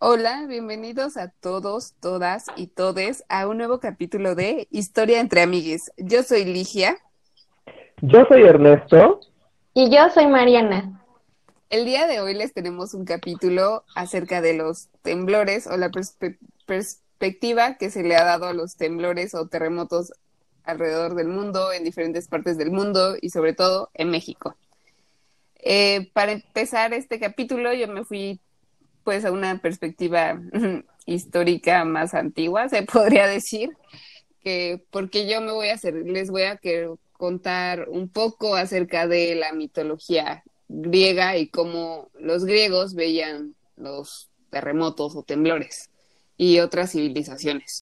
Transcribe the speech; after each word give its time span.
Hola, 0.00 0.46
bienvenidos 0.46 1.16
a 1.16 1.32
todos, 1.40 1.94
todas 2.00 2.46
y 2.54 2.68
todes 2.68 3.24
a 3.28 3.48
un 3.48 3.58
nuevo 3.58 3.80
capítulo 3.80 4.36
de 4.36 4.68
Historia 4.70 5.18
entre 5.18 5.42
Amigues. 5.42 5.90
Yo 5.96 6.22
soy 6.22 6.44
Ligia. 6.44 6.96
Yo 8.00 8.24
soy 8.28 8.42
Ernesto. 8.42 9.18
Y 9.74 9.90
yo 9.90 10.08
soy 10.10 10.28
Mariana. 10.28 11.04
El 11.68 11.84
día 11.84 12.06
de 12.06 12.20
hoy 12.20 12.34
les 12.34 12.54
tenemos 12.54 12.94
un 12.94 13.06
capítulo 13.06 13.82
acerca 13.96 14.40
de 14.40 14.54
los 14.54 14.86
temblores 15.02 15.66
o 15.66 15.76
la 15.76 15.90
perspectiva 16.64 17.74
que 17.74 17.90
se 17.90 18.04
le 18.04 18.14
ha 18.14 18.22
dado 18.22 18.46
a 18.46 18.52
los 18.52 18.76
temblores 18.76 19.34
o 19.34 19.48
terremotos 19.48 20.12
alrededor 20.62 21.16
del 21.16 21.26
mundo, 21.26 21.72
en 21.72 21.82
diferentes 21.82 22.28
partes 22.28 22.56
del 22.56 22.70
mundo 22.70 23.16
y 23.20 23.30
sobre 23.30 23.52
todo 23.52 23.90
en 23.94 24.10
México. 24.10 24.54
Eh, 25.56 26.08
para 26.12 26.30
empezar 26.30 26.94
este 26.94 27.18
capítulo 27.18 27.72
yo 27.74 27.88
me 27.88 28.04
fui 28.04 28.40
pues 29.04 29.24
a 29.24 29.32
una 29.32 29.58
perspectiva 29.58 30.40
histórica 31.06 31.84
más 31.84 32.14
antigua, 32.14 32.68
se 32.68 32.82
podría 32.92 33.26
decir, 33.26 33.76
que 34.40 34.84
porque 34.90 35.28
yo 35.28 35.40
me 35.40 35.52
voy 35.52 35.68
a 35.68 35.74
hacer, 35.74 35.94
les 35.94 36.30
voy 36.30 36.42
a 36.42 36.60
contar 37.12 37.88
un 37.88 38.08
poco 38.08 38.54
acerca 38.54 39.06
de 39.06 39.34
la 39.34 39.52
mitología 39.52 40.44
griega 40.68 41.36
y 41.36 41.48
cómo 41.48 42.10
los 42.18 42.44
griegos 42.44 42.94
veían 42.94 43.54
los 43.76 44.30
terremotos 44.50 45.16
o 45.16 45.22
temblores 45.22 45.90
y 46.36 46.60
otras 46.60 46.92
civilizaciones. 46.92 47.84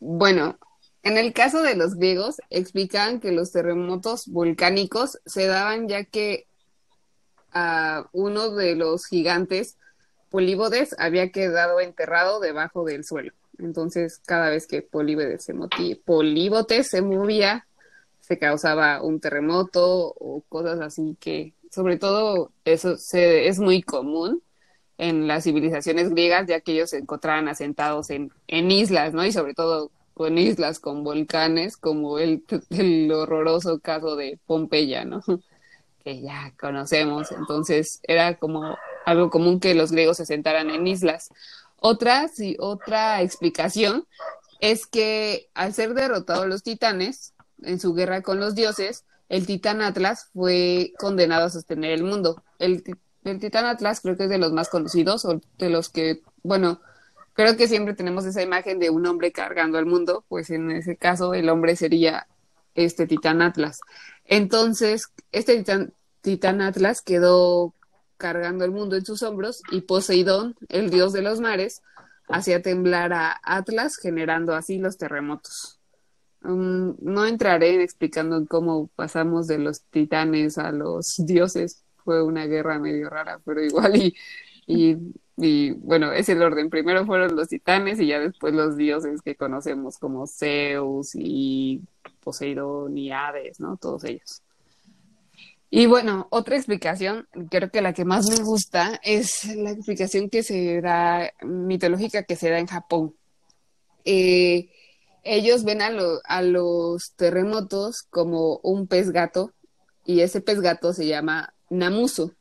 Bueno, 0.00 0.58
en 1.02 1.16
el 1.18 1.32
caso 1.32 1.62
de 1.62 1.76
los 1.76 1.96
griegos, 1.96 2.36
explicaban 2.50 3.20
que 3.20 3.32
los 3.32 3.52
terremotos 3.52 4.26
volcánicos 4.26 5.18
se 5.26 5.46
daban 5.46 5.88
ya 5.88 6.04
que 6.04 6.46
a 7.52 8.08
uno 8.12 8.50
de 8.50 8.74
los 8.74 9.06
gigantes 9.06 9.76
Políbodes 10.34 10.96
había 10.98 11.30
quedado 11.30 11.78
enterrado 11.78 12.40
debajo 12.40 12.82
del 12.84 13.04
suelo. 13.04 13.30
Entonces, 13.60 14.20
cada 14.26 14.50
vez 14.50 14.66
que 14.66 14.82
Políbodes 14.82 15.44
se, 15.44 16.82
se 16.82 17.02
movía, 17.02 17.68
se 18.18 18.36
causaba 18.40 19.00
un 19.00 19.20
terremoto 19.20 20.12
o 20.18 20.42
cosas 20.48 20.80
así 20.80 21.16
que, 21.20 21.52
sobre 21.70 21.98
todo, 21.98 22.50
eso 22.64 22.96
se, 22.96 23.46
es 23.46 23.60
muy 23.60 23.80
común 23.80 24.42
en 24.98 25.28
las 25.28 25.44
civilizaciones 25.44 26.10
griegas, 26.10 26.48
ya 26.48 26.60
que 26.60 26.72
ellos 26.72 26.90
se 26.90 26.98
encontraban 26.98 27.46
asentados 27.46 28.10
en, 28.10 28.32
en 28.48 28.72
islas, 28.72 29.14
¿no? 29.14 29.24
Y 29.24 29.30
sobre 29.30 29.54
todo 29.54 29.92
con 30.14 30.36
islas 30.36 30.80
con 30.80 31.04
volcanes, 31.04 31.76
como 31.76 32.18
el, 32.18 32.42
el 32.70 33.12
horroroso 33.12 33.78
caso 33.78 34.16
de 34.16 34.40
Pompeya, 34.46 35.04
¿no? 35.04 35.22
Que 36.02 36.20
ya 36.20 36.52
conocemos. 36.60 37.30
Entonces, 37.30 38.00
era 38.02 38.36
como 38.36 38.76
algo 39.04 39.30
común 39.30 39.60
que 39.60 39.74
los 39.74 39.92
griegos 39.92 40.16
se 40.16 40.26
sentaran 40.26 40.70
en 40.70 40.86
islas. 40.86 41.30
Otra, 41.80 42.28
sí, 42.28 42.56
otra 42.58 43.22
explicación 43.22 44.06
es 44.60 44.86
que 44.86 45.50
al 45.54 45.74
ser 45.74 45.94
derrotados 45.94 46.46
los 46.46 46.62
titanes 46.62 47.34
en 47.62 47.78
su 47.80 47.94
guerra 47.94 48.22
con 48.22 48.40
los 48.40 48.54
dioses, 48.54 49.04
el 49.28 49.46
titán 49.46 49.82
Atlas 49.82 50.30
fue 50.32 50.92
condenado 50.98 51.46
a 51.46 51.50
sostener 51.50 51.92
el 51.92 52.04
mundo. 52.04 52.42
El, 52.58 52.82
titán 53.40 53.66
Atlas 53.66 54.00
creo 54.00 54.16
que 54.16 54.24
es 54.24 54.30
de 54.30 54.38
los 54.38 54.52
más 54.52 54.68
conocidos 54.68 55.24
o 55.24 55.40
de 55.58 55.70
los 55.70 55.88
que, 55.88 56.22
bueno, 56.42 56.80
creo 57.32 57.56
que 57.56 57.68
siempre 57.68 57.94
tenemos 57.94 58.24
esa 58.26 58.42
imagen 58.42 58.78
de 58.78 58.90
un 58.90 59.06
hombre 59.06 59.32
cargando 59.32 59.78
al 59.78 59.86
mundo, 59.86 60.24
pues 60.28 60.50
en 60.50 60.70
ese 60.70 60.96
caso 60.96 61.34
el 61.34 61.48
hombre 61.48 61.76
sería 61.76 62.26
este 62.74 63.06
titán 63.06 63.42
Atlas. 63.42 63.80
Entonces, 64.24 65.08
este 65.32 65.56
titán, 65.56 65.92
titán 66.20 66.60
Atlas 66.60 67.02
quedó 67.02 67.74
cargando 68.16 68.64
el 68.64 68.70
mundo 68.70 68.96
en 68.96 69.04
sus 69.04 69.22
hombros, 69.22 69.62
y 69.70 69.82
Poseidón, 69.82 70.56
el 70.68 70.90
dios 70.90 71.12
de 71.12 71.22
los 71.22 71.40
mares, 71.40 71.82
hacía 72.28 72.62
temblar 72.62 73.12
a 73.12 73.40
Atlas, 73.42 73.96
generando 73.96 74.54
así 74.54 74.78
los 74.78 74.96
terremotos. 74.96 75.80
Mm, 76.42 76.92
no 77.00 77.26
entraré 77.26 77.74
en 77.74 77.80
explicando 77.80 78.44
cómo 78.46 78.88
pasamos 78.96 79.46
de 79.46 79.58
los 79.58 79.82
titanes 79.84 80.58
a 80.58 80.72
los 80.72 81.16
dioses, 81.26 81.82
fue 82.04 82.22
una 82.22 82.46
guerra 82.46 82.78
medio 82.78 83.08
rara, 83.10 83.40
pero 83.44 83.62
igual 83.62 83.96
y, 83.96 84.14
y, 84.66 84.96
y 85.36 85.72
bueno, 85.72 86.12
es 86.12 86.28
el 86.28 86.42
orden. 86.42 86.70
Primero 86.70 87.06
fueron 87.06 87.34
los 87.36 87.48
titanes 87.48 87.98
y 88.00 88.08
ya 88.08 88.20
después 88.20 88.54
los 88.54 88.76
dioses 88.76 89.22
que 89.22 89.36
conocemos 89.36 89.98
como 89.98 90.26
Zeus 90.26 91.12
y 91.14 91.82
Poseidón 92.22 92.96
y 92.98 93.10
Hades, 93.12 93.60
¿no? 93.60 93.76
Todos 93.78 94.04
ellos. 94.04 94.43
Y 95.76 95.86
bueno, 95.86 96.28
otra 96.30 96.54
explicación, 96.54 97.26
creo 97.50 97.68
que 97.68 97.82
la 97.82 97.92
que 97.92 98.04
más 98.04 98.28
me 98.28 98.44
gusta 98.44 99.00
es 99.02 99.56
la 99.56 99.72
explicación 99.72 100.30
que 100.30 100.44
se 100.44 100.80
da, 100.80 101.32
mitológica 101.42 102.22
que 102.22 102.36
se 102.36 102.48
da 102.48 102.60
en 102.60 102.68
Japón. 102.68 103.16
Eh, 104.04 104.70
ellos 105.24 105.64
ven 105.64 105.82
a, 105.82 106.42
los 106.42 107.14
terremotos 107.16 108.02
como 108.08 108.60
un 108.62 108.86
pez 108.86 109.10
gato 109.10 109.50
y 110.04 110.20
ese 110.20 110.40
pez 110.40 110.60
gato 110.60 110.92
se 110.92 111.08
llama 111.08 111.54
Namuso, 111.70 112.36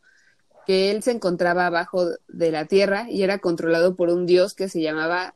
que 0.67 0.91
él 0.91 1.01
se 1.01 1.09
encontraba 1.09 1.65
abajo 1.65 2.05
de 2.27 2.51
la 2.51 2.65
tierra 2.65 3.07
y 3.09 3.23
era 3.23 3.39
controlado 3.39 3.95
por 3.95 4.09
un 4.09 4.27
dios 4.27 4.53
que 4.53 4.69
se 4.69 4.79
llamaba 4.79 5.33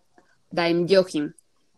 Daimyohim, 0.52 1.34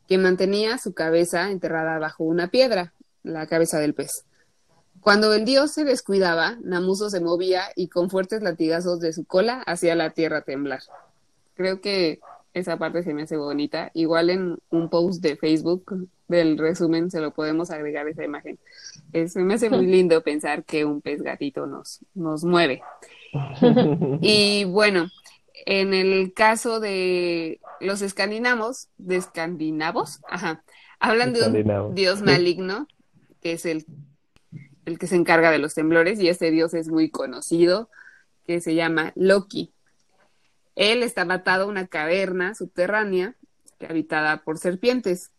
que 0.09 0.17
mantenía 0.17 0.79
su 0.79 0.93
cabeza 0.93 1.49
enterrada 1.49 1.97
bajo 1.97 2.25
una 2.25 2.49
piedra, 2.49 2.93
la 3.23 3.47
cabeza 3.47 3.79
del 3.79 3.93
pez. 3.93 4.25
Cuando 5.01 5.33
el 5.33 5.45
dios 5.45 5.71
se 5.71 5.85
descuidaba, 5.85 6.57
Namuso 6.61 7.09
se 7.09 7.21
movía 7.21 7.63
y 7.75 7.87
con 7.87 8.09
fuertes 8.09 8.41
latigazos 8.41 8.99
de 8.99 9.13
su 9.13 9.25
cola 9.25 9.61
hacía 9.65 9.95
la 9.95 10.11
tierra 10.11 10.41
temblar. 10.41 10.81
Creo 11.55 11.81
que 11.81 12.19
esa 12.53 12.77
parte 12.77 13.03
se 13.03 13.13
me 13.13 13.23
hace 13.23 13.37
bonita. 13.37 13.91
Igual 13.93 14.29
en 14.29 14.57
un 14.69 14.89
post 14.89 15.21
de 15.21 15.35
Facebook 15.35 16.07
del 16.27 16.57
resumen 16.57 17.11
se 17.11 17.21
lo 17.21 17.31
podemos 17.31 17.71
agregar 17.71 18.07
esa 18.07 18.23
imagen. 18.23 18.59
se 19.11 19.39
me 19.39 19.55
hace 19.55 19.69
muy 19.69 19.85
lindo 19.87 20.21
pensar 20.21 20.63
que 20.63 20.85
un 20.85 21.01
pez 21.01 21.21
gatito 21.21 21.65
nos, 21.65 21.99
nos 22.13 22.43
mueve. 22.43 22.81
y 24.21 24.65
bueno, 24.65 25.09
en 25.65 25.93
el 25.93 26.33
caso 26.33 26.79
de 26.79 27.59
los 27.79 28.01
escandinavos, 28.01 28.89
de 28.97 29.17
escandinavos, 29.17 30.19
ajá, 30.29 30.63
hablan 30.99 31.33
de 31.33 31.43
un 31.43 31.95
dios 31.95 32.21
maligno, 32.21 32.87
que 33.41 33.53
es 33.53 33.65
el 33.65 33.85
el 34.89 34.99
que 34.99 35.07
se 35.07 35.15
encarga 35.15 35.51
de 35.51 35.59
los 35.59 35.73
temblores, 35.73 36.19
y 36.19 36.27
este 36.27 36.51
dios 36.51 36.73
es 36.73 36.89
muy 36.89 37.09
conocido, 37.09 37.89
que 38.45 38.59
se 38.61 38.75
llama 38.75 39.13
Loki. 39.15 39.71
Él 40.75 41.03
está 41.03 41.21
atado 41.21 41.65
a 41.65 41.67
una 41.67 41.87
caverna 41.87 42.55
subterránea 42.55 43.35
habitada 43.87 44.43
por 44.43 44.57
serpientes. 44.57 45.31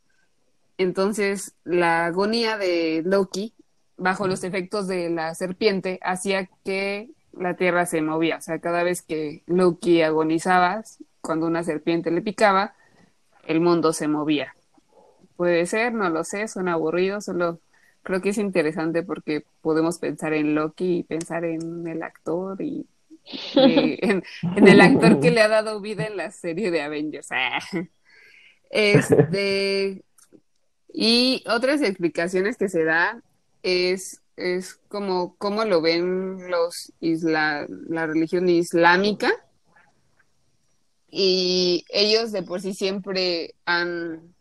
Entonces, 0.79 1.55
la 1.65 2.07
agonía 2.07 2.57
de 2.57 3.03
Loki, 3.05 3.55
bajo 3.97 4.27
los 4.27 4.45
efectos 4.45 4.87
de 4.87 5.11
la 5.11 5.35
serpiente, 5.35 5.99
hacía 6.03 6.49
que 6.65 7.11
la 7.33 7.57
tierra 7.57 7.85
se 7.87 8.01
movía. 8.01 8.37
O 8.37 8.41
sea, 8.41 8.61
cada 8.61 8.83
vez 8.83 9.03
que 9.03 9.43
Loki 9.47 10.03
agonizaba, 10.03 10.83
cuando 11.21 11.47
una 11.47 11.65
serpiente 11.65 12.11
le 12.11 12.23
picaba, 12.23 12.75
el 13.45 13.61
mundo 13.61 13.93
se 13.93 14.09
movía. 14.09 14.55
Puede 15.37 15.67
ser, 15.67 15.93
no 15.93 16.09
lo 16.11 16.25
sé, 16.25 16.49
suena 16.49 16.75
aburrido, 16.75 17.21
solo 17.21 17.61
creo 18.03 18.21
que 18.21 18.31
es 18.31 18.39
interesante 18.39 19.03
porque 19.03 19.45
podemos 19.61 19.99
pensar 19.99 20.33
en 20.33 20.55
Loki 20.55 20.99
y 20.99 21.03
pensar 21.03 21.45
en 21.45 21.87
el 21.87 22.03
actor 22.03 22.61
y, 22.63 22.87
en, 23.55 24.23
el 24.57 24.81
actor 24.81 25.21
que 25.21 25.31
le 25.33 25.43
ha 25.43 25.49
dado 25.49 25.81
vida 25.81 26.07
en 26.07 26.17
la 26.17 26.31
serie 26.31 26.71
de 26.71 26.83
Avengers. 26.83 27.29
Este, 28.73 30.05
y 30.93 31.43
otras 31.49 31.83
explicaciones 31.83 32.57
que 32.57 32.69
se 32.69 32.85
da 32.85 33.21
es, 33.65 34.23
es 34.37 34.75
como 34.87 35.35
cómo 35.39 35.65
lo 35.65 35.83
ven 35.83 36.49
los 36.49 36.93
isla, 37.01 37.67
la 37.69 38.07
religión 38.07 38.49
islámica 38.49 39.29
y 41.11 41.85
ellos 41.89 42.31
de 42.31 42.45
por 42.45 42.61
sí 42.61 42.75
siempre 42.75 43.57
han 43.65 44.33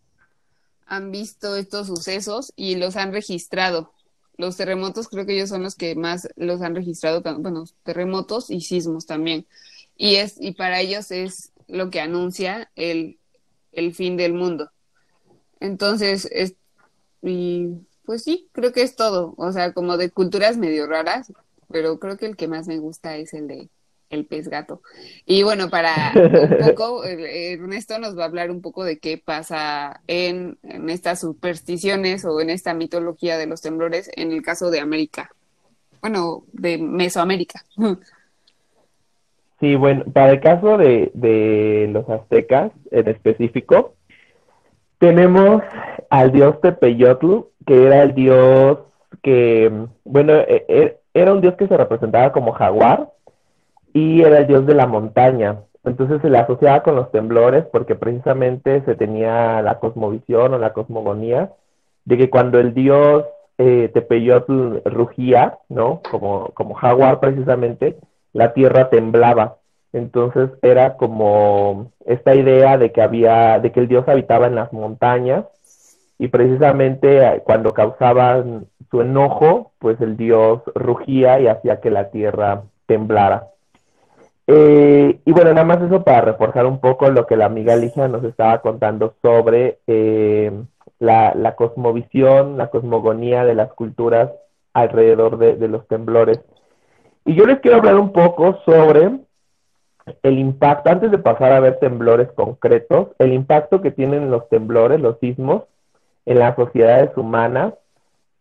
han 0.90 1.12
visto 1.12 1.56
estos 1.56 1.88
sucesos 1.88 2.52
y 2.56 2.76
los 2.76 2.96
han 2.96 3.14
registrado. 3.14 3.94
Los 4.38 4.58
terremotos 4.58 5.08
creo 5.08 5.26
que 5.26 5.36
ellos 5.36 5.50
son 5.50 5.62
los 5.64 5.76
que 5.76 5.96
más 5.96 6.28
los 6.36 6.62
han 6.62 6.76
registrado, 6.76 7.22
bueno, 7.40 7.66
terremotos 7.84 8.50
y 8.50 8.62
sismos 8.62 9.06
también. 9.06 9.46
Y 9.96 10.16
es 10.16 10.36
y 10.40 10.54
para 10.54 10.82
ellos 10.82 11.12
es 11.12 11.52
lo 11.68 11.92
que 11.92 12.02
anuncia 12.02 12.72
el, 12.76 13.20
el 13.72 13.94
fin 13.94 14.18
del 14.18 14.34
mundo. 14.34 14.72
Entonces, 15.60 16.28
es, 16.32 16.56
y 17.22 17.68
pues 18.06 18.24
sí, 18.24 18.50
creo 18.52 18.72
que 18.72 18.82
es 18.82 18.96
todo. 18.96 19.36
O 19.38 19.52
sea, 19.52 19.74
como 19.74 19.96
de 19.98 20.10
culturas 20.10 20.58
medio 20.58 20.88
raras, 20.88 21.32
pero 21.70 22.00
creo 22.00 22.18
que 22.18 22.26
el 22.26 22.36
que 22.36 22.48
más 22.48 22.68
me 22.68 22.80
gusta 22.80 23.16
es 23.18 23.34
el 23.36 23.48
de 23.48 23.70
el 24.10 24.26
pez 24.26 24.48
gato. 24.50 24.82
Y 25.26 25.44
bueno, 25.44 25.70
para 25.70 26.12
un 26.16 26.58
poco, 26.68 27.04
Ernesto 27.06 28.00
nos 28.00 28.18
va 28.18 28.24
a 28.24 28.28
hablar 28.28 28.52
un 28.52 28.62
poco 28.62 28.84
de 28.84 29.00
qué 29.00 29.18
pasa 29.18 30.02
en, 30.08 30.58
estas 30.88 31.22
supersticiones 31.22 32.26
o 32.26 32.42
en 32.42 32.50
esta 32.50 32.74
mitología 32.74 33.38
de 33.38 33.48
los 33.48 33.62
temblores 33.62 34.10
en 34.16 34.32
el 34.32 34.42
caso 34.42 34.72
de 34.72 34.80
América. 34.80 35.32
Bueno, 36.02 36.44
de 36.54 36.78
Mesoamérica. 36.78 37.64
Sí, 39.60 39.76
bueno, 39.76 40.06
para 40.06 40.32
el 40.32 40.40
caso 40.40 40.78
de, 40.78 41.12
de 41.14 41.90
los 41.92 42.10
aztecas 42.10 42.72
en 42.92 43.10
específico, 43.10 43.96
tenemos 44.98 45.62
al 46.10 46.32
dios 46.32 46.62
Tepeyotl, 46.62 47.42
que 47.66 47.86
era 47.86 48.04
el 48.04 48.16
dios 48.16 48.80
que, 49.22 49.72
bueno, 50.06 50.34
e, 50.34 50.66
e, 50.68 51.00
era 51.14 51.34
un 51.34 51.42
dios 51.42 51.56
que 51.56 51.68
se 51.68 51.78
representaba 51.78 52.32
como 52.32 52.54
jaguar 52.54 53.10
y 53.94 54.22
era 54.22 54.40
el 54.40 54.48
dios 54.48 54.66
de 54.66 54.76
la 54.76 54.88
montaña. 54.88 55.60
Entonces 55.84 56.22
se 56.22 56.30
le 56.30 56.38
asociaba 56.38 56.84
con 56.84 56.96
los 56.96 57.12
temblores 57.12 57.66
porque 57.72 57.96
precisamente 57.96 58.82
se 58.86 58.96
tenía 58.96 59.62
la 59.62 59.80
cosmovisión 59.80 60.54
o 60.54 60.58
la 60.60 60.74
cosmogonía 60.74 61.52
de 62.06 62.18
que 62.18 62.30
cuando 62.30 62.60
el 62.60 62.74
dios 62.74 63.26
eh, 63.58 63.90
Tepeyotl 63.94 64.82
rugía, 64.86 65.60
¿no? 65.70 66.02
Como, 66.10 66.50
como 66.54 66.76
jaguar 66.76 67.20
precisamente, 67.20 67.98
la 68.34 68.54
tierra 68.54 68.90
temblaba. 68.90 69.58
Entonces 69.94 70.50
era 70.62 70.96
como 70.98 71.92
esta 72.06 72.36
idea 72.36 72.78
de 72.78 72.92
que 72.92 73.02
había, 73.02 73.60
de 73.60 73.72
que 73.72 73.80
el 73.80 73.88
dios 73.88 74.08
habitaba 74.08 74.48
en 74.48 74.56
las 74.56 74.72
montañas 74.72 75.46
y 76.18 76.28
precisamente 76.28 77.26
eh, 77.26 77.42
cuando 77.44 77.74
causaban 77.74 78.68
su 78.92 79.02
enojo, 79.02 79.72
pues 79.80 80.00
el 80.02 80.18
dios 80.18 80.62
rugía 80.76 81.40
y 81.40 81.48
hacía 81.48 81.80
que 81.80 81.90
la 81.90 82.12
tierra 82.12 82.64
temblara. 82.86 83.48
Eh, 84.52 85.20
y 85.26 85.32
bueno, 85.32 85.54
nada 85.54 85.64
más 85.64 85.80
eso 85.80 86.04
para 86.04 86.22
reforzar 86.22 86.66
un 86.66 86.80
poco 86.80 87.08
lo 87.12 87.28
que 87.28 87.36
la 87.36 87.46
amiga 87.46 87.76
Ligia 87.76 88.08
nos 88.08 88.24
estaba 88.24 88.62
contando 88.64 89.14
sobre 89.22 89.78
eh, 89.86 90.52
la, 90.98 91.36
la, 91.36 91.56
cosmovisión, 91.56 92.58
la 92.58 92.72
cosmogonía 92.72 93.46
de 93.46 93.54
las 93.54 93.72
culturas 93.74 94.32
alrededor 94.74 95.38
de, 95.38 95.56
de 95.56 95.68
los 95.68 95.88
temblores. 95.88 96.40
Y 97.26 97.36
yo 97.36 97.46
les 97.46 97.60
quiero 97.60 97.78
hablar 97.78 97.98
un 97.98 98.12
poco 98.12 98.60
sobre 98.66 99.20
el 100.24 100.40
impacto, 100.40 100.90
antes 100.90 101.12
de 101.12 101.20
pasar 101.20 101.52
a 101.52 101.60
ver 101.60 101.78
temblores 101.78 102.32
concretos, 102.32 103.10
el 103.20 103.34
impacto 103.34 103.82
que 103.82 103.92
tienen 103.92 104.32
los 104.32 104.50
temblores, 104.50 105.00
los 105.00 105.20
sismos, 105.20 105.66
en 106.26 106.40
las 106.40 106.56
sociedades 106.56 107.16
humanas, 107.16 107.76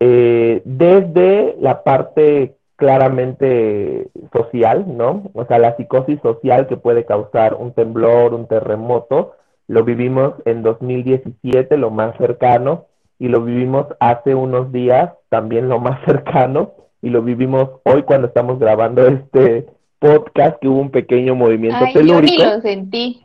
eh, 0.00 0.62
desde 0.64 1.54
la 1.60 1.82
parte 1.82 2.56
claramente 2.78 4.08
social, 4.32 4.84
¿no? 4.96 5.24
O 5.34 5.44
sea, 5.46 5.58
la 5.58 5.76
psicosis 5.76 6.20
social 6.22 6.68
que 6.68 6.76
puede 6.76 7.04
causar 7.04 7.54
un 7.54 7.72
temblor, 7.72 8.34
un 8.34 8.46
terremoto, 8.46 9.34
lo 9.66 9.82
vivimos 9.82 10.34
en 10.44 10.62
2017, 10.62 11.76
lo 11.76 11.90
más 11.90 12.16
cercano, 12.18 12.86
y 13.18 13.26
lo 13.28 13.42
vivimos 13.42 13.86
hace 13.98 14.36
unos 14.36 14.70
días, 14.70 15.10
también 15.28 15.68
lo 15.68 15.80
más 15.80 15.98
cercano, 16.06 16.70
y 17.02 17.10
lo 17.10 17.20
vivimos 17.22 17.68
hoy 17.82 18.04
cuando 18.04 18.28
estamos 18.28 18.60
grabando 18.60 19.08
este 19.08 19.66
podcast, 19.98 20.60
que 20.60 20.68
hubo 20.68 20.80
un 20.80 20.92
pequeño 20.92 21.34
movimiento 21.34 21.84
Ay, 21.84 21.94
telúrico. 21.94 22.32
Yo 22.36 22.44
ni 22.44 22.54
lo 22.54 22.60
sentí. 22.60 23.22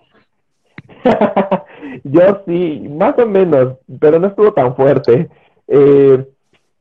yo 2.03 2.41
sí, 2.47 2.87
más 2.89 3.19
o 3.19 3.27
menos, 3.27 3.75
pero 3.99 4.17
no 4.17 4.27
estuvo 4.29 4.51
tan 4.51 4.75
fuerte. 4.75 5.29
Eh, 5.67 6.25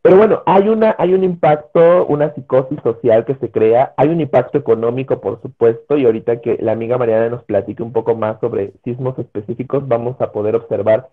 pero 0.03 0.17
bueno, 0.17 0.43
hay, 0.47 0.69
una, 0.69 0.97
hay 0.99 1.15
un 1.15 1.23
impacto, 1.23 2.07
una 2.07 2.35
psicosis 2.35 2.79
social 2.83 3.25
que 3.25 3.37
se 3.37 3.51
crea, 3.51 3.95
hay 3.97 4.09
un 4.09 4.21
impacto 4.21 4.59
económico, 4.59 5.21
por 5.21 5.41
supuesto, 5.41 5.97
y 5.97 6.05
ahorita 6.05 6.41
que 6.41 6.59
la 6.61 6.73
amiga 6.73 6.99
Mariana 6.99 7.29
nos 7.29 7.45
platique 7.45 7.83
un 7.83 7.93
poco 7.93 8.17
más 8.17 8.41
sobre 8.41 8.73
sismos 8.85 9.17
específicos, 9.19 9.87
vamos 9.87 10.21
a 10.21 10.33
poder 10.33 10.57
observar 10.57 11.09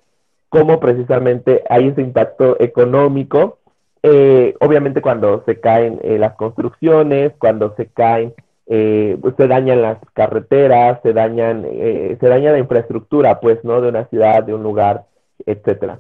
cómo 0.50 0.80
precisamente 0.80 1.64
hay 1.70 1.90
ese 1.90 2.02
impacto 2.02 2.60
económico. 2.60 3.60
Eh, 4.02 4.56
obviamente 4.60 5.02
cuando 5.02 5.44
se 5.46 5.60
caen 5.60 6.00
eh, 6.04 6.18
las 6.18 6.34
construcciones, 6.36 7.34
cuando 7.38 7.76
se 7.76 7.88
caen, 7.88 8.34
eh, 8.72 9.18
se 9.36 9.48
dañan 9.48 9.82
las 9.82 9.98
carreteras, 10.14 11.00
se 11.02 11.14
dañan, 11.14 11.66
eh, 11.66 12.18
se 12.20 12.28
daña 12.28 12.52
la 12.52 12.60
infraestructura, 12.60 13.40
pues, 13.40 13.64
¿no? 13.64 13.82
De 13.82 13.90
una 13.90 14.06
ciudad, 14.06 14.44
de 14.44 14.54
un 14.54 14.64
lugar, 14.64 15.06
etcétera. 15.46 16.00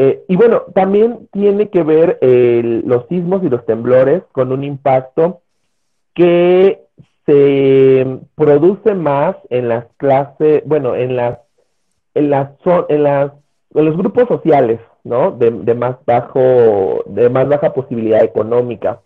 Eh, 0.00 0.22
y 0.28 0.36
bueno, 0.36 0.62
también 0.74 1.28
tiene 1.32 1.70
que 1.70 1.82
ver 1.82 2.20
los 2.84 3.08
sismos 3.08 3.42
y 3.42 3.48
los 3.48 3.66
temblores 3.66 4.22
con 4.30 4.52
un 4.52 4.62
impacto 4.62 5.40
que 6.14 6.84
se 7.26 8.20
produce 8.36 8.94
más 8.94 9.34
en 9.50 9.68
las 9.68 9.86
clases, 9.96 10.62
bueno, 10.66 10.94
en 10.94 11.16
las, 11.16 11.40
en 12.14 12.30
las, 12.30 12.50
en 12.88 13.02
las, 13.02 13.32
en 13.74 13.84
los 13.86 13.96
grupos 13.96 14.28
sociales, 14.28 14.78
¿no? 15.02 15.32
De, 15.32 15.50
de 15.50 15.74
más 15.74 15.96
bajo, 16.06 17.02
de 17.06 17.28
más 17.28 17.48
baja 17.48 17.74
posibilidad 17.74 18.22
económica. 18.22 19.00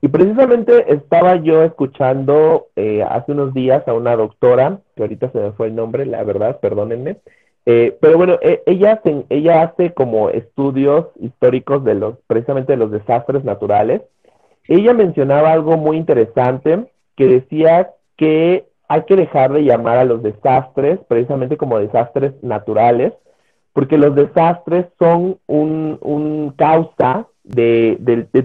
Y 0.00 0.08
precisamente 0.08 0.90
estaba 0.90 1.36
yo 1.36 1.62
escuchando 1.62 2.68
eh, 2.74 3.02
hace 3.02 3.32
unos 3.32 3.52
días 3.52 3.86
a 3.86 3.92
una 3.92 4.16
doctora, 4.16 4.78
que 4.96 5.02
ahorita 5.02 5.30
se 5.30 5.40
me 5.40 5.52
fue 5.52 5.66
el 5.66 5.74
nombre, 5.74 6.06
la 6.06 6.24
verdad, 6.24 6.58
perdónenme, 6.60 7.18
eh, 7.70 7.98
pero 8.00 8.16
bueno, 8.16 8.38
e, 8.40 8.62
ella, 8.64 8.98
ella 9.28 9.60
hace 9.60 9.92
como 9.92 10.30
estudios 10.30 11.08
históricos 11.20 11.84
de 11.84 11.96
los, 11.96 12.16
precisamente 12.26 12.72
de 12.72 12.78
los 12.78 12.90
desastres 12.90 13.44
naturales. 13.44 14.00
Ella 14.68 14.94
mencionaba 14.94 15.52
algo 15.52 15.76
muy 15.76 15.98
interesante 15.98 16.86
que 17.14 17.26
decía 17.26 17.90
que 18.16 18.64
hay 18.88 19.02
que 19.02 19.16
dejar 19.16 19.52
de 19.52 19.64
llamar 19.64 19.98
a 19.98 20.06
los 20.06 20.22
desastres 20.22 20.98
precisamente 21.08 21.58
como 21.58 21.78
desastres 21.78 22.32
naturales, 22.42 23.12
porque 23.74 23.98
los 23.98 24.14
desastres 24.14 24.86
son 24.98 25.38
un, 25.46 26.54
causa 26.56 27.26
de, 27.44 27.98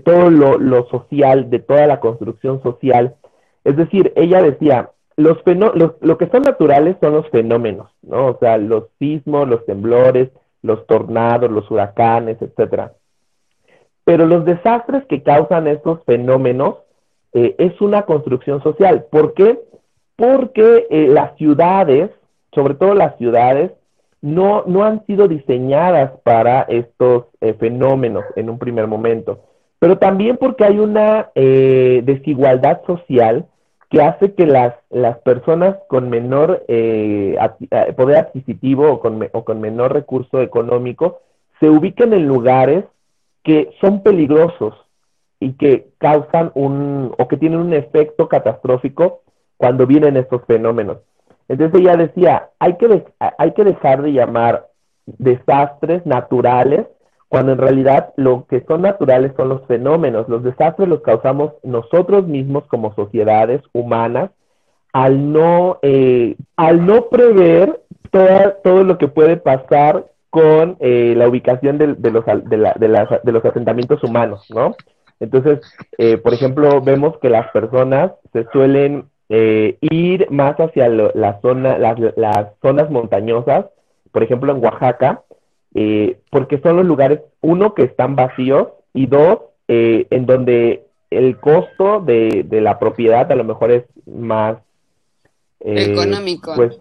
todo 0.04 0.31
lo, 0.31 0.86
social, 0.90 1.50
de 1.50 1.60
toda 1.60 1.88
la 1.88 2.02
construcción 2.02 2.62
social. 2.62 3.16
Es 3.64 3.78
decir, 3.78 4.12
ella 4.18 4.42
decía, 4.42 4.90
los 5.15 5.38
lo 6.01 6.18
que 6.18 6.27
son 6.27 6.44
naturales 6.44 6.98
son 7.01 7.13
los 7.13 7.30
fenómenos, 7.30 7.92
¿no? 8.01 8.27
O 8.27 8.38
sea, 8.39 8.57
los 8.57 8.86
sismos, 9.00 9.48
los 9.48 9.65
temblores, 9.65 10.30
los 10.63 10.88
tornados, 10.88 11.51
los 11.51 11.69
huracanes, 11.69 12.42
etcétera. 12.42 12.94
Pero 14.04 14.25
los 14.25 14.45
desastres 14.45 15.06
que 15.06 15.24
causan 15.24 15.68
estos 15.68 16.04
fenómenos 16.06 16.77
eh, 17.33 17.56
es 17.57 17.80
una 17.81 18.04
construcción 18.04 18.62
social. 18.63 19.06
¿Por 19.10 19.33
qué? 19.33 19.60
Porque 20.15 20.88
eh, 20.89 21.07
las 21.07 21.36
ciudades, 21.38 22.12
sobre 22.54 22.75
todo 22.75 22.94
las 22.94 23.18
ciudades, 23.18 23.71
no, 24.21 24.63
no 24.68 24.83
han 24.83 25.06
sido 25.06 25.27
diseñadas 25.27 26.12
para 26.24 26.62
estos 26.63 27.25
eh, 27.42 27.54
fenómenos 27.54 28.24
en 28.36 28.50
un 28.50 28.57
primer 28.57 28.88
momento. 28.88 29.39
Pero 29.80 29.98
también 29.98 30.38
porque 30.38 30.63
hay 30.63 30.80
una 30.80 31.30
desigualdad 31.36 32.83
social 32.88 33.48
que 33.94 34.01
hace 34.01 34.34
que 34.34 34.48
las, 34.48 34.74
las 34.90 35.19
personas 35.19 35.75
con 35.88 36.10
menor 36.10 36.66
eh, 36.68 37.38
eh, 37.69 37.94
poder 37.95 38.18
adquisitivo 38.18 38.92
o 38.92 39.00
con, 39.00 39.30
o 39.31 39.45
con 39.45 39.62
menor 39.62 39.94
recurso 39.94 40.42
económico 40.42 41.19
se 41.59 41.69
ubiquen 41.69 42.12
en 42.14 42.28
lugares 42.28 42.85
que 43.44 43.69
son 43.80 44.02
peligrosos 44.02 44.73
y 45.40 45.54
que 45.54 45.90
causan 46.00 46.52
un 46.56 47.14
o 47.19 47.28
que 47.28 47.38
tienen 47.38 47.59
un 47.59 47.71
efecto 47.76 48.28
catastrófico 48.28 49.21
cuando 49.57 49.85
vienen 49.85 50.18
estos 50.18 50.44
fenómenos. 50.45 50.97
Entonces 51.47 51.80
ella 51.80 51.95
decía, 51.95 52.50
hay 52.57 52.78
que, 52.78 53.06
hay 53.19 53.52
que 53.52 53.64
dejar 53.64 54.02
de 54.02 54.14
llamar 54.14 54.69
desastres 55.06 56.04
naturales 56.07 56.88
cuando 57.33 57.54
en 57.54 57.57
realidad 57.57 58.13
lo 58.16 58.45
que 58.45 58.61
son 58.68 58.83
naturales 58.83 59.31
son 59.35 59.49
los 59.49 59.66
fenómenos. 59.66 60.30
Los 60.30 60.44
desastres 60.44 60.87
los 60.87 61.02
causamos 61.02 61.54
nosotros 61.63 62.28
mismos 62.28 62.63
como 62.68 62.94
sociedades 62.94 63.63
humanas 63.73 64.30
al 64.92 65.33
no, 65.33 65.80
eh, 65.81 66.35
al 66.57 66.85
no 66.85 67.09
prever 67.09 67.81
todo 68.11 68.83
lo 68.83 68.99
que 68.99 69.07
puede 69.07 69.37
pasar 69.37 70.06
con 70.30 70.78
eh, 70.80 71.16
la 71.18 71.28
ubicación 71.28 71.80
de, 71.80 71.87
los, 71.87 72.23
de, 72.23 73.31
los 73.31 73.45
asentamientos 73.45 74.04
humanos, 74.04 74.45
¿no? 74.54 74.75
Entonces, 75.19 75.59
eh, 75.97 76.18
por 76.18 76.35
ejemplo, 76.35 76.81
vemos 76.81 77.18
que 77.18 77.31
las 77.31 77.49
personas 77.49 78.11
se 78.31 78.45
suelen 78.54 79.06
ir 79.28 80.28
más 80.30 80.56
hacia 80.59 80.87
la 80.87 81.42
zona, 81.42 81.80
las, 81.80 81.97
las 82.16 82.49
zonas 82.61 82.92
montañosas, 82.92 83.66
por 84.11 84.21
ejemplo, 84.21 84.56
en 84.56 84.63
Oaxaca, 84.63 85.23
eh, 85.73 86.19
porque 86.30 86.59
son 86.59 86.77
los 86.77 86.85
lugares, 86.85 87.21
uno, 87.42 87.73
que 87.73 87.83
están 87.83 88.15
vacíos 88.15 88.69
y 88.94 89.07
dos, 89.07 89.39
eh, 89.68 90.07
en 90.09 90.25
donde 90.25 90.83
el 91.09 91.39
costo 91.39 91.99
de, 91.99 92.45
de, 92.47 92.61
la 92.61 92.80
propiedad 92.80 93.31
a 93.31 93.35
lo 93.35 93.44
mejor 93.44 93.71
es 93.71 93.83
más... 94.06 94.57
Eh, 95.59 95.92
económico. 95.92 96.53
Pues, 96.56 96.77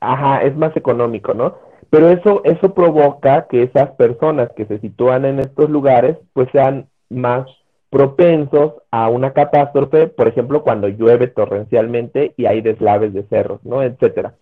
ajá, 0.00 0.42
es 0.42 0.56
más 0.56 0.76
económico, 0.76 1.34
¿no? 1.34 1.56
Pero 1.90 2.10
eso, 2.10 2.42
eso 2.44 2.74
provoca 2.74 3.46
que 3.48 3.62
esas 3.62 3.90
personas 3.92 4.50
que 4.56 4.66
se 4.66 4.78
sitúan 4.80 5.24
en 5.24 5.40
estos 5.40 5.70
lugares, 5.70 6.16
pues 6.32 6.48
sean 6.52 6.86
más 7.08 7.46
propensos 7.90 8.74
a 8.90 9.08
una 9.08 9.32
catástrofe, 9.32 10.08
por 10.08 10.28
ejemplo, 10.28 10.62
cuando 10.62 10.88
llueve 10.88 11.28
torrencialmente 11.28 12.34
y 12.36 12.46
hay 12.46 12.60
deslaves 12.60 13.14
de 13.14 13.22
cerros, 13.24 13.64
¿no? 13.64 13.82
Etcétera. 13.82 14.34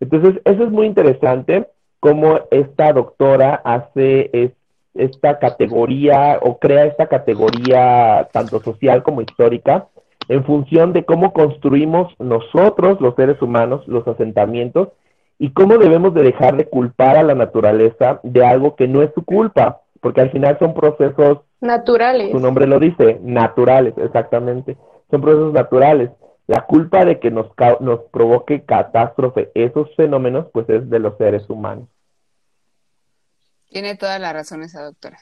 Entonces, 0.00 0.40
eso 0.44 0.64
es 0.64 0.70
muy 0.70 0.86
interesante 0.86 1.66
cómo 2.02 2.40
esta 2.50 2.92
doctora 2.92 3.62
hace 3.64 4.56
esta 4.92 5.38
categoría 5.38 6.36
o 6.42 6.58
crea 6.58 6.86
esta 6.86 7.06
categoría 7.06 8.28
tanto 8.32 8.60
social 8.60 9.04
como 9.04 9.22
histórica 9.22 9.86
en 10.28 10.42
función 10.42 10.92
de 10.92 11.04
cómo 11.04 11.32
construimos 11.32 12.12
nosotros, 12.18 13.00
los 13.00 13.14
seres 13.14 13.40
humanos, 13.40 13.86
los 13.86 14.06
asentamientos, 14.08 14.88
y 15.38 15.52
cómo 15.52 15.78
debemos 15.78 16.12
de 16.12 16.24
dejar 16.24 16.56
de 16.56 16.66
culpar 16.66 17.16
a 17.16 17.22
la 17.22 17.36
naturaleza 17.36 18.18
de 18.24 18.44
algo 18.44 18.74
que 18.74 18.88
no 18.88 19.02
es 19.02 19.10
su 19.14 19.24
culpa, 19.24 19.82
porque 20.00 20.22
al 20.22 20.32
final 20.32 20.58
son 20.58 20.74
procesos 20.74 21.38
naturales. 21.60 22.32
Su 22.32 22.40
nombre 22.40 22.66
lo 22.66 22.80
dice, 22.80 23.20
naturales, 23.22 23.94
exactamente. 23.96 24.76
Son 25.08 25.20
procesos 25.20 25.52
naturales. 25.52 26.10
La 26.52 26.66
culpa 26.66 27.06
de 27.06 27.18
que 27.18 27.30
nos, 27.30 27.46
nos 27.80 28.00
provoque 28.10 28.62
catástrofe 28.66 29.50
esos 29.54 29.88
fenómenos, 29.96 30.48
pues 30.52 30.68
es 30.68 30.90
de 30.90 30.98
los 30.98 31.16
seres 31.16 31.48
humanos. 31.48 31.88
Tiene 33.70 33.96
toda 33.96 34.18
la 34.18 34.34
razón 34.34 34.62
esa 34.62 34.82
doctora. 34.82 35.16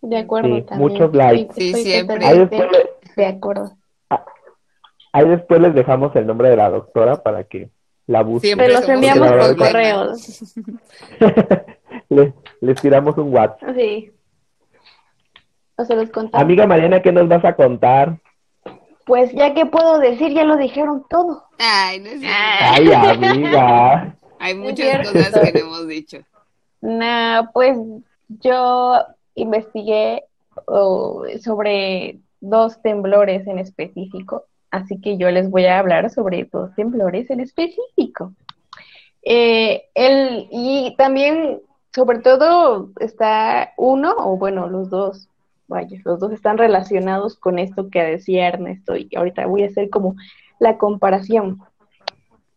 De 0.00 0.16
acuerdo, 0.16 0.56
sí, 0.56 0.64
Muchos 0.76 1.14
likes. 1.14 1.52
Sí, 1.52 1.74
siempre. 1.74 2.24
Ahí 2.24 2.38
después, 2.38 2.70
de 3.14 3.26
acuerdo. 3.26 3.76
Ah, 4.08 4.24
ahí 5.12 5.28
después 5.28 5.60
les 5.60 5.74
dejamos 5.74 6.16
el 6.16 6.26
nombre 6.26 6.48
de 6.48 6.56
la 6.56 6.70
doctora 6.70 7.22
para 7.22 7.44
que 7.44 7.68
la 8.06 8.22
busquen. 8.22 8.48
Siempre 8.48 8.68
los 8.68 8.88
enviamos 8.88 9.30
por 9.30 9.56
correo. 9.58 10.12
les, 12.08 12.32
les, 12.62 12.80
tiramos 12.80 13.18
un 13.18 13.30
WhatsApp. 13.30 13.76
Sí. 13.76 14.10
O 15.76 15.84
se 15.84 15.94
los 15.94 16.08
contamos. 16.08 16.42
Amiga 16.42 16.66
Mariana, 16.66 17.02
¿qué 17.02 17.12
nos 17.12 17.28
vas 17.28 17.44
a 17.44 17.54
contar? 17.54 18.20
Pues 19.06 19.32
ya 19.32 19.54
que 19.54 19.66
puedo 19.66 19.98
decir, 19.98 20.32
ya 20.32 20.44
lo 20.44 20.56
dijeron 20.56 21.04
todo. 21.10 21.44
Ay, 21.58 22.00
no 22.00 22.08
es 22.08 22.22
Ay, 22.24 22.92
amiga. 22.92 24.16
Hay 24.38 24.54
muchas 24.54 25.10
cosas 25.10 25.50
que 25.52 25.60
no 25.60 25.66
hemos 25.66 25.88
dicho. 25.88 26.18
Nah, 26.80 27.50
pues 27.52 27.78
yo 28.28 29.00
investigué 29.34 30.24
sobre 31.42 32.18
dos 32.40 32.80
temblores 32.82 33.46
en 33.46 33.58
específico, 33.58 34.44
así 34.70 35.00
que 35.00 35.16
yo 35.16 35.30
les 35.30 35.50
voy 35.50 35.64
a 35.64 35.78
hablar 35.78 36.10
sobre 36.10 36.48
dos 36.52 36.74
temblores 36.74 37.30
en 37.30 37.40
específico. 37.40 38.34
Eh, 39.22 39.84
el, 39.94 40.46
y 40.50 40.94
también, 40.98 41.60
sobre 41.94 42.18
todo, 42.18 42.90
está 43.00 43.72
uno, 43.78 44.14
o 44.18 44.36
bueno, 44.36 44.68
los 44.68 44.90
dos, 44.90 45.28
vaya, 45.68 45.98
los 46.04 46.20
dos 46.20 46.32
están 46.32 46.58
relacionados 46.58 47.36
con 47.36 47.58
esto 47.58 47.88
que 47.90 48.02
decía 48.02 48.48
Ernesto, 48.48 48.96
y 48.96 49.08
ahorita 49.16 49.46
voy 49.46 49.64
a 49.64 49.68
hacer 49.68 49.90
como 49.90 50.16
la 50.58 50.78
comparación. 50.78 51.60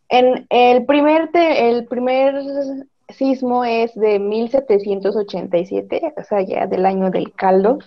En 0.08 0.46
el 0.50 0.86
primer, 0.86 1.30
el 1.34 1.86
primer 1.86 2.42
sismo 3.08 3.64
es 3.64 3.94
de 3.94 4.18
1787, 4.18 6.14
o 6.16 6.22
sea, 6.24 6.40
ya 6.42 6.66
del 6.66 6.86
año 6.86 7.10
del 7.10 7.32
caldo. 7.34 7.78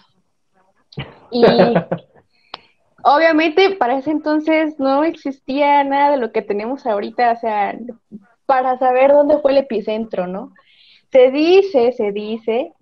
Y 1.32 1.44
obviamente 3.04 3.76
para 3.76 3.98
ese 3.98 4.12
entonces 4.12 4.80
no 4.80 5.04
existía 5.04 5.84
nada 5.84 6.12
de 6.12 6.18
lo 6.18 6.32
que 6.32 6.42
tenemos 6.42 6.86
ahorita, 6.86 7.32
o 7.32 7.36
sea, 7.38 7.78
para 8.46 8.78
saber 8.78 9.12
dónde 9.12 9.40
fue 9.40 9.52
el 9.52 9.58
epicentro, 9.60 10.28
¿no? 10.28 10.54
Se 11.12 11.32
dice, 11.32 11.92
se 11.94 12.12
dice 12.12 12.74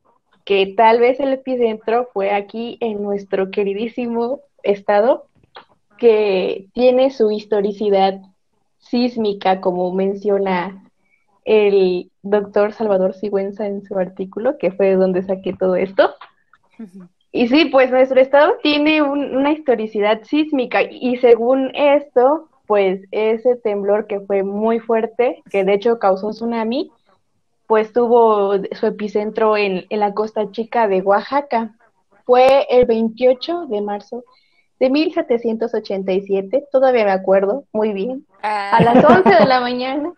que 0.50 0.74
tal 0.76 1.00
vez 1.00 1.20
el 1.20 1.32
epicentro 1.32 2.10
fue 2.12 2.32
aquí 2.32 2.80
en 2.82 3.04
nuestro 3.04 3.52
queridísimo 3.52 4.40
estado, 4.64 5.28
que 6.00 6.66
tiene 6.74 7.12
su 7.12 7.30
historicidad 7.30 8.20
sísmica, 8.80 9.62
como 9.62 9.94
menciona 9.94 10.84
el 11.46 12.10
doctor 12.24 12.74
Salvador 12.74 13.14
Sigüenza 13.14 13.68
en 13.68 13.84
su 13.84 14.00
artículo, 14.00 14.58
que 14.58 14.72
fue 14.72 14.96
donde 14.96 15.22
saqué 15.22 15.54
todo 15.54 15.76
esto. 15.76 16.16
Y 17.32 17.48
sí, 17.48 17.66
pues 17.66 17.92
nuestro 17.92 18.20
estado 18.20 18.54
tiene 18.64 19.04
una 19.04 19.52
historicidad 19.52 20.24
sísmica 20.24 20.82
y 20.82 21.18
según 21.18 21.70
esto, 21.76 22.50
pues 22.66 23.02
ese 23.12 23.56
temblor 23.58 24.08
que 24.08 24.22
fue 24.22 24.42
muy 24.42 24.80
fuerte, 24.80 25.44
que 25.52 25.64
de 25.64 25.76
hecho 25.76 26.00
causó 26.00 26.32
tsunami, 26.32 26.90
pues 27.70 27.94
tuvo 27.94 28.56
su 28.72 28.88
epicentro 28.88 29.56
en, 29.56 29.86
la 29.92 30.16
costa 30.16 30.50
chica 30.50 30.88
de 30.88 31.04
Oaxaca. 31.04 31.76
Fue 32.26 32.66
el 32.68 32.88
28 32.88 33.68
de 33.68 33.82
marzo 33.82 34.24
de 34.80 34.90
1787, 34.90 36.66
todavía 36.72 37.06
me 37.06 37.12
acuerdo 37.12 37.66
muy 37.72 37.94
bien, 37.94 38.26
a 38.42 38.76
ah. 38.76 38.84
las 38.84 39.06
11 39.06 39.30
de 39.30 39.46
la 39.46 39.60
mañana. 39.62 40.12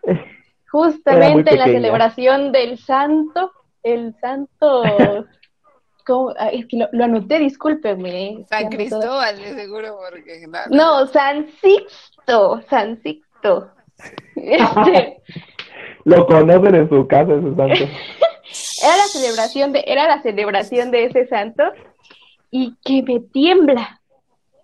Justamente 0.70 1.50
en 1.50 1.58
la 1.58 1.66
celebración 1.66 2.52
del 2.52 2.78
santo, 2.78 3.52
el 3.82 4.14
santo, 4.18 4.82
ah, 6.38 6.48
es 6.50 6.66
que 6.68 6.78
lo, 6.90 7.04
anoté, 7.04 7.38
discúlpeme. 7.38 8.46
San 8.48 8.70
Cristóbal, 8.70 9.36
de 9.36 9.54
seguro, 9.56 9.98
porque... 10.08 10.46
No, 10.70 11.06
San 11.06 11.48
Sixto, 11.60 12.62
San 12.70 12.98
Sixto. 13.02 13.70
Este... 14.36 15.22
lo 16.04 16.26
conocen 16.26 16.74
en 16.74 16.88
su 16.88 17.06
casa, 17.06 17.34
ese 17.34 17.54
santo. 17.54 17.84
era 18.82 18.96
la 18.96 19.06
celebración 19.06 19.72
de, 19.72 19.84
era 19.86 20.06
la 20.06 20.22
celebración 20.22 20.90
de 20.90 21.04
ese 21.04 21.26
santo 21.26 21.62
y 22.50 22.76
que 22.84 23.02
me 23.02 23.20
tiembla. 23.20 24.00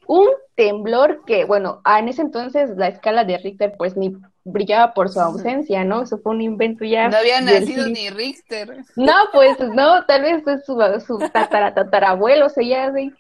Un 0.06 0.26
temblor 0.54 1.24
que, 1.26 1.44
bueno, 1.44 1.82
en 1.84 2.08
ese 2.08 2.22
entonces 2.22 2.70
la 2.76 2.88
escala 2.88 3.24
de 3.24 3.36
Richter 3.36 3.74
pues 3.76 3.94
ni 3.94 4.16
brillaba 4.42 4.94
por 4.94 5.10
su 5.10 5.20
ausencia, 5.20 5.84
¿no? 5.84 6.02
Eso 6.02 6.18
fue 6.18 6.32
un 6.32 6.40
invento 6.40 6.84
ya. 6.84 7.08
No 7.08 7.18
había 7.18 7.42
nacido 7.42 7.86
ni 7.88 8.08
Richter. 8.08 8.84
No, 8.96 9.12
pues 9.32 9.58
no, 9.60 10.04
tal 10.06 10.22
vez 10.22 10.46
es 10.46 10.64
su, 10.64 10.80
su 11.06 11.18
tatara, 11.30 11.74
tatarabuelo, 11.74 12.48
se 12.48 12.74
así. 12.74 13.12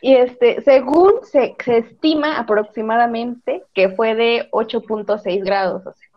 Y 0.00 0.14
este, 0.14 0.62
según 0.62 1.12
se, 1.22 1.54
se, 1.64 1.78
estima 1.78 2.38
aproximadamente 2.38 3.62
que 3.74 3.90
fue 3.90 4.14
de 4.14 4.48
8.6 4.52 5.44
grados, 5.44 5.86
o 5.86 5.92
sea, 5.92 6.08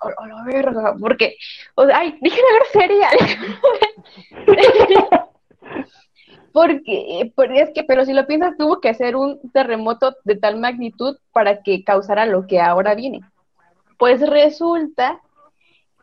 oh, 0.00 0.08
oh, 0.08 0.44
verga, 0.44 0.94
porque, 1.00 1.36
o 1.74 1.82
ay, 1.92 2.16
dije 2.20 2.40
ver 2.52 2.62
seria. 2.72 3.08
Porque, 6.52 7.32
porque, 7.36 7.60
es 7.60 7.70
que, 7.74 7.84
pero 7.84 8.06
si 8.06 8.14
lo 8.14 8.26
piensas, 8.26 8.56
tuvo 8.56 8.80
que 8.80 8.88
hacer 8.88 9.14
un 9.14 9.38
terremoto 9.52 10.16
de 10.24 10.36
tal 10.36 10.58
magnitud 10.58 11.18
para 11.30 11.62
que 11.62 11.84
causara 11.84 12.24
lo 12.24 12.46
que 12.46 12.62
ahora 12.62 12.94
viene. 12.94 13.20
Pues 13.98 14.26
resulta 14.26 15.20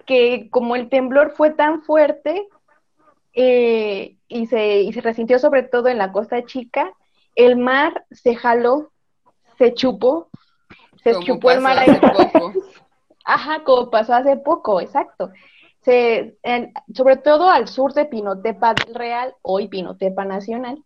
que 0.05 0.51
como 0.51 0.75
el 0.75 0.89
temblor 0.89 1.31
fue 1.31 1.49
tan 1.49 1.81
fuerte 1.81 2.47
eh, 3.33 4.17
y, 4.27 4.45
se, 4.45 4.81
y 4.81 4.93
se 4.93 5.01
resintió 5.01 5.39
sobre 5.39 5.63
todo 5.63 5.87
en 5.87 5.97
la 5.97 6.11
costa 6.11 6.45
chica, 6.45 6.93
el 7.35 7.57
mar 7.57 8.05
se 8.11 8.35
jaló, 8.35 8.91
se 9.57 9.73
chupó, 9.73 10.29
se 11.03 11.19
chupó 11.21 11.49
el 11.49 11.61
mar 11.61 11.79
ahí. 11.79 11.99
Ajá, 13.23 13.63
como 13.63 13.89
pasó 13.89 14.13
hace 14.13 14.37
poco, 14.37 14.81
exacto 14.81 15.31
se, 15.83 16.37
sobre 16.93 17.17
todo 17.17 17.49
al 17.49 17.67
sur 17.67 17.93
de 17.93 18.05
Pinotepa 18.05 18.73
del 18.73 18.95
Real, 18.95 19.35
hoy 19.41 19.67
Pinotepa 19.67 20.25
Nacional. 20.25 20.81